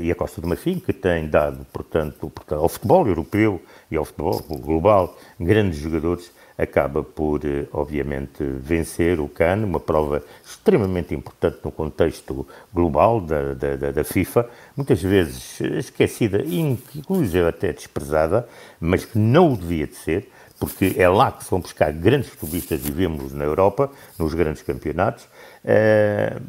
e 0.02 0.12
a 0.12 0.16
Costa 0.16 0.40
do 0.40 0.48
Marfim, 0.48 0.80
que 0.80 0.94
tem 0.94 1.28
dado, 1.28 1.66
portanto, 1.74 2.32
ao 2.52 2.70
futebol 2.70 3.08
europeu 3.08 3.62
e 3.90 3.98
ao 3.98 4.06
futebol 4.06 4.40
global 4.60 5.18
grandes 5.40 5.78
jogadores, 5.80 6.32
acaba 6.62 7.04
por, 7.04 7.44
eh, 7.44 7.66
obviamente, 7.74 8.44
vencer 8.44 9.20
o 9.20 9.28
CAN, 9.28 9.66
uma 9.66 9.80
prova 9.80 10.24
extremamente 10.46 11.14
importante 11.16 11.60
no 11.64 11.72
contexto 11.72 12.48
global 12.72 13.20
da, 13.20 13.54
da, 13.56 13.92
da 13.92 14.04
FIFA, 14.04 14.48
muitas 14.78 15.02
vezes 15.02 15.60
esquecida, 15.60 16.44
inclusive 16.46 17.48
até 17.48 17.74
desprezada, 17.74 18.48
mas 18.80 19.06
que 19.06 19.18
não 19.18 19.54
o 19.54 19.58
devia 19.58 19.88
de 19.88 19.96
ser, 19.96 20.30
porque 20.60 20.94
é 20.96 21.10
lá 21.10 21.32
que 21.32 21.44
se 21.44 21.50
vão 21.50 21.60
buscar 21.60 21.92
grandes 21.92 22.30
futbolistas 22.30 22.86
e 22.86 22.92
vemos 22.92 23.34
na 23.34 23.44
Europa, 23.44 23.90
nos 24.20 24.36
grandes 24.36 24.62
campeonatos. 24.62 25.28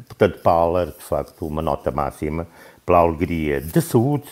Portanto, 0.07 0.39
para 0.43 0.85
de 0.85 1.01
facto, 1.03 1.47
uma 1.47 1.63
nota 1.63 1.89
máxima 1.89 2.45
pela 2.85 2.99
alegria 2.99 3.61
da 3.61 3.81
saúde 3.81 4.25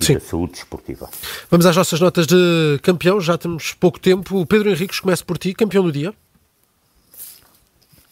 e 0.00 0.04
Sim. 0.04 0.14
da 0.14 0.20
saúde 0.20 0.58
esportiva. 0.58 1.08
Vamos 1.50 1.66
às 1.66 1.76
nossas 1.76 2.00
notas 2.00 2.26
de 2.26 2.78
campeão, 2.82 3.20
já 3.20 3.36
temos 3.38 3.74
pouco 3.74 4.00
tempo. 4.00 4.38
O 4.38 4.46
Pedro 4.46 4.70
Henriques, 4.70 5.00
começa 5.00 5.24
por 5.24 5.38
ti, 5.38 5.54
campeão 5.54 5.84
do 5.84 5.92
dia. 5.92 6.14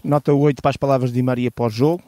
Nota 0.02 0.32
8 0.32 0.62
para 0.62 0.70
as 0.70 0.76
palavras 0.76 1.12
de 1.12 1.22
Maria 1.22 1.50
pós-jogo. 1.50 2.02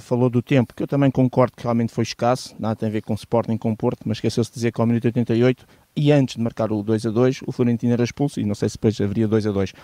Falou 0.00 0.28
do 0.28 0.42
tempo, 0.42 0.74
que 0.74 0.82
eu 0.82 0.86
também 0.86 1.12
concordo 1.12 1.54
que 1.56 1.62
realmente 1.62 1.92
foi 1.92 2.02
escasso, 2.02 2.56
nada 2.58 2.74
tem 2.74 2.88
a 2.88 2.92
ver 2.92 3.02
com 3.02 3.14
Sporting 3.14 3.56
com 3.56 3.74
Porto, 3.74 4.00
mas 4.04 4.16
esqueceu-se 4.16 4.50
de 4.50 4.54
dizer 4.56 4.72
que 4.72 4.80
ao 4.80 4.86
minuto 4.86 5.04
88 5.04 5.64
e 5.96 6.12
antes 6.12 6.36
de 6.36 6.42
marcar 6.42 6.70
o 6.70 6.82
2 6.82 7.06
a 7.06 7.10
2, 7.10 7.40
o 7.46 7.52
Florentino 7.52 7.92
era 7.92 8.04
expulso 8.04 8.38
e 8.38 8.44
não 8.44 8.54
sei 8.54 8.68
se 8.68 8.76
depois 8.76 9.00
haveria 9.00 9.26
2 9.26 9.46
a 9.46 9.50
2. 9.50 9.70
Uh, 9.70 9.74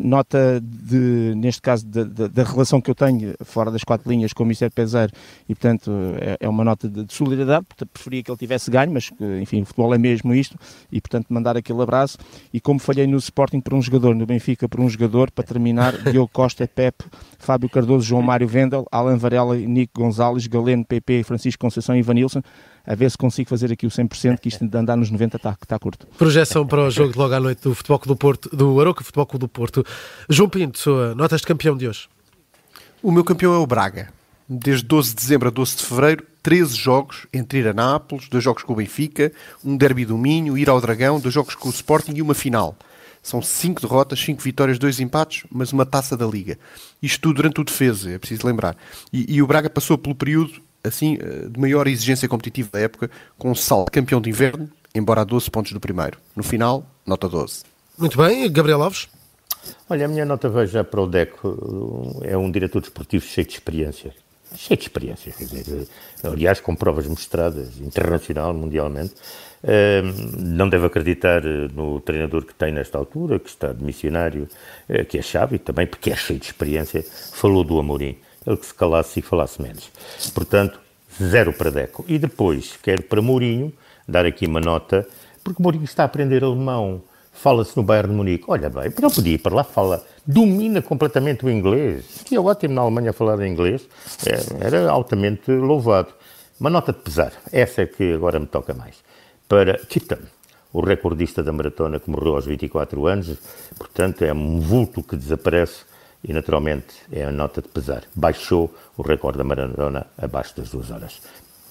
nota 0.00 0.60
de, 0.62 1.34
neste 1.36 1.60
caso, 1.60 1.84
da 1.86 2.44
relação 2.44 2.80
que 2.80 2.88
eu 2.88 2.94
tenho 2.94 3.34
fora 3.44 3.70
das 3.70 3.82
quatro 3.82 4.08
linhas 4.08 4.32
com 4.32 4.44
o 4.44 4.46
Mister 4.46 4.70
Peseiro 4.70 5.12
e, 5.48 5.54
portanto, 5.54 5.90
é, 6.20 6.36
é 6.38 6.48
uma 6.48 6.62
nota 6.62 6.88
de, 6.88 7.04
de, 7.04 7.12
solidariedade. 7.12 7.66
Portanto, 7.66 7.88
preferia 7.92 8.22
que 8.22 8.30
ele 8.30 8.38
tivesse 8.38 8.70
ganho, 8.70 8.92
mas, 8.92 9.10
enfim, 9.40 9.62
o 9.62 9.66
futebol 9.66 9.92
é 9.92 9.98
mesmo 9.98 10.32
isto 10.32 10.56
e, 10.92 11.00
portanto, 11.00 11.26
mandar 11.30 11.56
aquele 11.56 11.82
abraço. 11.82 12.16
E 12.52 12.60
como 12.60 12.78
falhei 12.78 13.08
no 13.08 13.16
Sporting 13.16 13.60
por 13.60 13.74
um 13.74 13.82
jogador, 13.82 14.14
no 14.14 14.26
Benfica 14.26 14.68
por 14.68 14.80
um 14.80 14.88
jogador, 14.88 15.32
para 15.32 15.42
terminar, 15.42 15.96
Diogo 16.12 16.30
Costa, 16.32 16.68
Pepe, 16.68 17.04
Fábio 17.38 17.68
Cardoso, 17.68 18.06
João 18.06 18.22
Mário 18.22 18.46
Vendel, 18.46 18.86
Alan 18.92 19.16
Varela, 19.16 19.56
Nico 19.56 20.00
Gonzalez, 20.00 20.46
Galeno, 20.46 20.84
PP, 20.84 21.24
Francisco 21.24 21.60
Conceição 21.60 21.96
e 21.96 21.98
Ivanilson 21.98 22.40
a 22.86 22.94
ver 22.94 23.10
se 23.10 23.18
consigo 23.18 23.48
fazer 23.48 23.72
aqui 23.72 23.86
o 23.86 23.90
100%, 23.90 24.38
que 24.38 24.48
isto 24.48 24.66
de 24.66 24.76
andar 24.76 24.96
nos 24.96 25.10
90 25.10 25.36
está, 25.36 25.56
está 25.60 25.78
curto. 25.78 26.06
Projeção 26.18 26.66
para 26.66 26.82
o 26.82 26.90
jogo 26.90 27.12
de 27.12 27.18
logo 27.18 27.34
à 27.34 27.40
noite 27.40 27.62
do 27.62 27.74
Futebol 27.74 28.00
do 28.06 28.16
Porto, 28.16 28.54
do 28.54 28.80
Aroca 28.80 29.04
Futebol 29.04 29.26
Clube 29.26 29.40
do 29.40 29.48
Porto. 29.48 29.84
João 30.28 30.48
Pinto, 30.48 31.14
notas 31.14 31.40
de 31.40 31.46
campeão 31.46 31.76
de 31.76 31.88
hoje? 31.88 32.08
O 33.02 33.10
meu 33.10 33.24
campeão 33.24 33.54
é 33.54 33.58
o 33.58 33.66
Braga. 33.66 34.12
Desde 34.48 34.84
12 34.84 35.10
de 35.10 35.16
dezembro 35.16 35.48
a 35.48 35.50
12 35.50 35.76
de 35.76 35.84
fevereiro, 35.84 36.26
13 36.42 36.74
jogos 36.74 37.26
entre 37.32 37.60
ir 37.60 37.68
a 37.68 37.72
Nápoles, 37.72 38.28
dois 38.28 38.42
jogos 38.42 38.62
com 38.62 38.72
o 38.72 38.76
Benfica, 38.76 39.32
um 39.64 39.76
derby 39.76 40.04
do 40.04 40.18
Minho, 40.18 40.58
ir 40.58 40.68
ao 40.68 40.80
Dragão, 40.80 41.20
dois 41.20 41.32
jogos 41.32 41.54
com 41.54 41.68
o 41.68 41.72
Sporting 41.72 42.14
e 42.14 42.22
uma 42.22 42.34
final. 42.34 42.76
São 43.22 43.42
5 43.42 43.82
derrotas, 43.82 44.18
5 44.20 44.42
vitórias, 44.42 44.78
2 44.78 45.00
empates, 45.00 45.44
mas 45.50 45.72
uma 45.72 45.84
taça 45.84 46.16
da 46.16 46.26
Liga. 46.26 46.58
Isto 47.02 47.20
tudo 47.20 47.36
durante 47.36 47.60
o 47.60 47.64
defesa, 47.64 48.10
é 48.10 48.18
preciso 48.18 48.46
lembrar. 48.46 48.76
E, 49.12 49.36
e 49.36 49.42
o 49.42 49.46
Braga 49.46 49.68
passou 49.68 49.98
pelo 49.98 50.14
período 50.14 50.60
assim, 50.82 51.18
eh, 51.20 51.48
de 51.48 51.60
maior 51.60 51.86
exigência 51.86 52.28
competitiva 52.28 52.70
da 52.72 52.80
época, 52.80 53.10
com 53.38 53.50
um 53.50 53.54
salto 53.54 53.90
campeão 53.90 54.20
de 54.20 54.30
inverno, 54.30 54.68
embora 54.94 55.20
a 55.20 55.24
12 55.24 55.50
pontos 55.50 55.72
do 55.72 55.80
primeiro. 55.80 56.18
No 56.34 56.42
final, 56.42 56.84
nota 57.06 57.28
12. 57.28 57.62
Muito 57.98 58.16
bem, 58.16 58.50
Gabriel 58.50 58.82
Alves. 58.82 59.08
Olha, 59.88 60.06
a 60.06 60.08
minha 60.08 60.24
nota 60.24 60.48
vai 60.48 60.66
já 60.66 60.82
para 60.82 61.00
o 61.00 61.06
Deco. 61.06 62.20
É 62.22 62.36
um 62.36 62.50
diretor 62.50 62.80
desportivo 62.80 63.24
cheio 63.24 63.46
de 63.46 63.52
experiência. 63.52 64.14
cheio 64.56 64.78
de 64.78 64.84
experiência, 64.84 65.32
quer 65.32 65.44
dizer, 65.44 65.86
aliás, 66.24 66.60
com 66.60 66.74
provas 66.74 67.06
mostradas 67.06 67.78
internacional, 67.78 68.54
mundialmente. 68.54 69.14
Uh, 69.62 70.38
não 70.38 70.70
deve 70.70 70.86
acreditar 70.86 71.42
no 71.44 72.00
treinador 72.00 72.46
que 72.46 72.54
tem 72.54 72.72
nesta 72.72 72.96
altura, 72.96 73.38
que 73.38 73.50
está 73.50 73.74
de 73.74 73.84
missionário, 73.84 74.48
que 75.08 75.18
é 75.18 75.22
chave, 75.22 75.58
também 75.58 75.86
porque 75.86 76.10
é 76.10 76.16
cheio 76.16 76.38
de 76.38 76.46
experiência. 76.46 77.04
Falou 77.32 77.62
do 77.62 77.78
Amorim, 77.78 78.16
que 78.44 78.66
se 78.66 78.74
calasse 78.74 79.20
e 79.20 79.22
falasse 79.22 79.60
menos. 79.60 79.90
Portanto, 80.34 80.80
zero 81.22 81.52
para 81.52 81.70
Deco. 81.70 82.04
E 82.08 82.18
depois, 82.18 82.78
quero 82.82 83.02
para 83.02 83.20
Mourinho 83.20 83.72
dar 84.06 84.24
aqui 84.26 84.46
uma 84.46 84.60
nota, 84.60 85.06
porque 85.44 85.62
Mourinho 85.62 85.84
está 85.84 86.02
a 86.02 86.06
aprender 86.06 86.42
alemão. 86.42 87.02
Fala-se 87.32 87.76
no 87.76 87.82
Bayern 87.82 88.10
de 88.10 88.16
Munique. 88.16 88.44
Olha 88.48 88.68
bem, 88.68 88.92
não 89.00 89.10
podia 89.10 89.34
ir 89.34 89.38
para 89.38 89.54
lá, 89.54 89.64
fala, 89.64 90.04
domina 90.26 90.82
completamente 90.82 91.44
o 91.44 91.50
inglês. 91.50 92.22
Que 92.24 92.36
é 92.36 92.40
ótimo 92.40 92.74
na 92.74 92.82
Alemanha 92.82 93.12
falar 93.12 93.46
inglês, 93.46 93.88
é, 94.26 94.66
era 94.66 94.90
altamente 94.90 95.50
louvado. 95.50 96.08
Uma 96.58 96.68
nota 96.68 96.92
de 96.92 96.98
pesar, 96.98 97.32
essa 97.50 97.82
é 97.82 97.86
que 97.86 98.12
agora 98.12 98.38
me 98.38 98.46
toca 98.46 98.74
mais. 98.74 98.96
Para 99.48 99.80
Chitam, 99.88 100.18
o 100.72 100.80
recordista 100.80 101.42
da 101.42 101.52
maratona 101.52 101.98
que 101.98 102.10
morreu 102.10 102.36
aos 102.36 102.44
24 102.44 103.06
anos, 103.06 103.38
portanto 103.78 104.22
é 104.22 104.32
um 104.32 104.60
vulto 104.60 105.02
que 105.02 105.16
desaparece 105.16 105.84
e 106.22 106.32
naturalmente 106.32 106.94
é 107.12 107.24
a 107.24 107.30
nota 107.30 107.62
de 107.62 107.68
pesar. 107.68 108.02
Baixou 108.14 108.74
o 108.96 109.02
recorde 109.02 109.38
da 109.38 109.44
maratona 109.44 110.06
abaixo 110.18 110.56
das 110.56 110.70
duas 110.70 110.90
horas. 110.90 111.20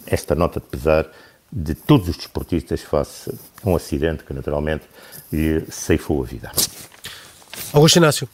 Esta 0.08 0.36
nota 0.36 0.60
de 0.60 0.68
pesar 0.68 1.08
de 1.52 1.76
todos 1.76 2.08
os 2.08 2.18
desportistas 2.18 2.82
face 2.82 3.32
a 3.64 3.70
um 3.70 3.76
acidente 3.76 4.24
que 4.24 4.34
naturalmente 4.34 4.86
lhe 5.32 5.62
ceifou 5.72 6.22
a 6.22 6.26
vida. 6.26 6.52
Augusto 7.74 7.98
Inácio. 7.98 8.30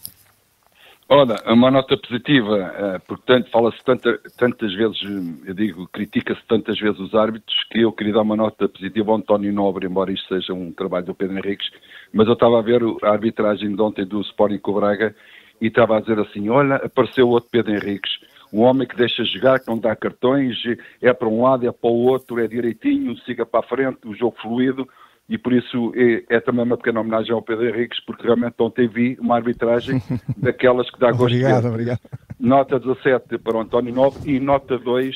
Olha, 1.08 1.36
uma 1.46 1.70
nota 1.70 1.96
positiva, 1.96 2.58
eh, 2.58 3.00
porque 3.08 3.44
fala-se 3.52 3.78
tanta, 3.86 4.20
tantas 4.36 4.74
vezes, 4.74 4.98
eu 5.46 5.54
digo, 5.54 5.88
critica-se 5.90 6.42
tantas 6.48 6.80
vezes 6.80 7.00
os 7.00 7.14
árbitros, 7.14 7.56
que 7.70 7.82
eu 7.82 7.92
queria 7.92 8.14
dar 8.14 8.22
uma 8.24 8.36
nota 8.36 8.68
positiva 8.68 9.12
ao 9.12 9.18
António 9.18 9.54
Nobre, 9.54 9.86
embora 9.86 10.12
isto 10.12 10.28
seja 10.28 10.52
um 10.52 10.72
trabalho 10.72 11.06
do 11.06 11.14
Pedro 11.14 11.38
Henriques, 11.38 11.70
mas 12.12 12.26
eu 12.26 12.34
estava 12.34 12.58
a 12.58 12.62
ver 12.64 12.82
a 13.04 13.10
arbitragem 13.10 13.76
de 13.76 13.82
ontem 13.82 14.04
do 14.04 14.20
Sporting 14.22 14.58
com 14.58 14.72
o 14.72 14.80
Braga 14.80 15.16
e 15.60 15.68
estava 15.68 15.98
a 15.98 16.02
dizer 16.02 16.20
assim, 16.20 16.50
olha, 16.50 16.76
apareceu 16.76 17.28
outro 17.30 17.50
Pedro 17.52 17.74
Henriques, 17.74 18.12
um 18.52 18.62
homem 18.62 18.88
que 18.88 18.96
deixa 18.96 19.24
jogar, 19.26 19.60
que 19.60 19.68
não 19.68 19.78
dá 19.78 19.96
cartões, 19.96 20.56
é 21.02 21.14
para 21.14 21.28
um 21.28 21.44
lado, 21.44 21.68
é 21.68 21.72
para 21.72 21.90
o 21.90 22.06
outro, 22.06 22.40
é 22.40 22.48
direitinho, 22.48 23.18
siga 23.20 23.46
para 23.46 23.60
a 23.60 23.64
frente, 23.64 24.08
o 24.08 24.16
jogo 24.16 24.36
fluido, 24.42 24.88
e 25.28 25.38
por 25.38 25.54
isso 25.54 25.92
é, 25.96 26.36
é, 26.36 26.40
também 26.40 26.64
uma 26.64 26.78
pequena 26.78 27.02
homenagem 27.02 27.34
ao 27.34 27.42
Pedro 27.42 27.68
Henriques, 27.68 28.00
porque 28.06 28.24
realmente 28.24 28.56
ontem 28.60 28.88
vi 28.88 29.18
uma 29.20 29.36
arbitragem 29.36 30.02
daquelas 30.38 30.90
que 30.90 31.00
dá 31.00 31.12
gosto 31.12 31.24
obrigado, 31.24 31.64
de 31.64 31.68
Obrigado, 31.68 32.00
Nota 32.40 32.80
17 32.80 33.38
para 33.40 33.58
o 33.58 33.62
António 33.62 33.94
Novo 33.94 34.20
e 34.30 34.40
nota 34.40 34.78
2 34.78 35.16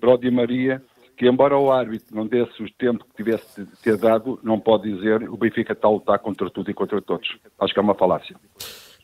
para 0.00 0.14
o 0.14 0.16
Di 0.16 0.30
Maria, 0.30 0.82
que 1.16 1.28
embora 1.28 1.58
o 1.58 1.70
árbitro 1.70 2.16
não 2.16 2.26
desse 2.26 2.62
o 2.62 2.70
tempo 2.78 3.04
que 3.04 3.22
tivesse 3.22 3.62
de 3.62 3.76
ter 3.82 3.98
dado, 3.98 4.40
não 4.42 4.58
pode 4.58 4.90
dizer 4.90 5.28
o 5.28 5.36
Benfica 5.36 5.74
está 5.74 5.86
a 5.86 5.90
lutar 5.90 6.18
contra 6.20 6.48
tudo 6.48 6.70
e 6.70 6.74
contra 6.74 7.02
todos. 7.02 7.28
Acho 7.58 7.74
que 7.74 7.78
é 7.78 7.82
uma 7.82 7.94
falácia. 7.94 8.34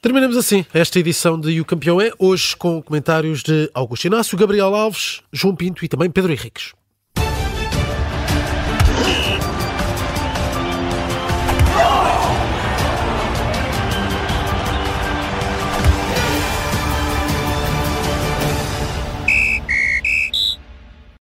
Terminamos 0.06 0.36
assim 0.36 0.64
esta 0.72 1.00
edição 1.00 1.40
de 1.40 1.60
O 1.60 1.64
Campeão 1.64 2.00
é, 2.00 2.12
hoje 2.16 2.54
com 2.54 2.80
comentários 2.80 3.42
de 3.42 3.68
Augusto 3.74 4.04
Inácio, 4.04 4.38
Gabriel 4.38 4.72
Alves, 4.72 5.20
João 5.32 5.56
Pinto 5.56 5.84
e 5.84 5.88
também 5.88 6.08
Pedro 6.08 6.30
Henriques. 6.30 6.75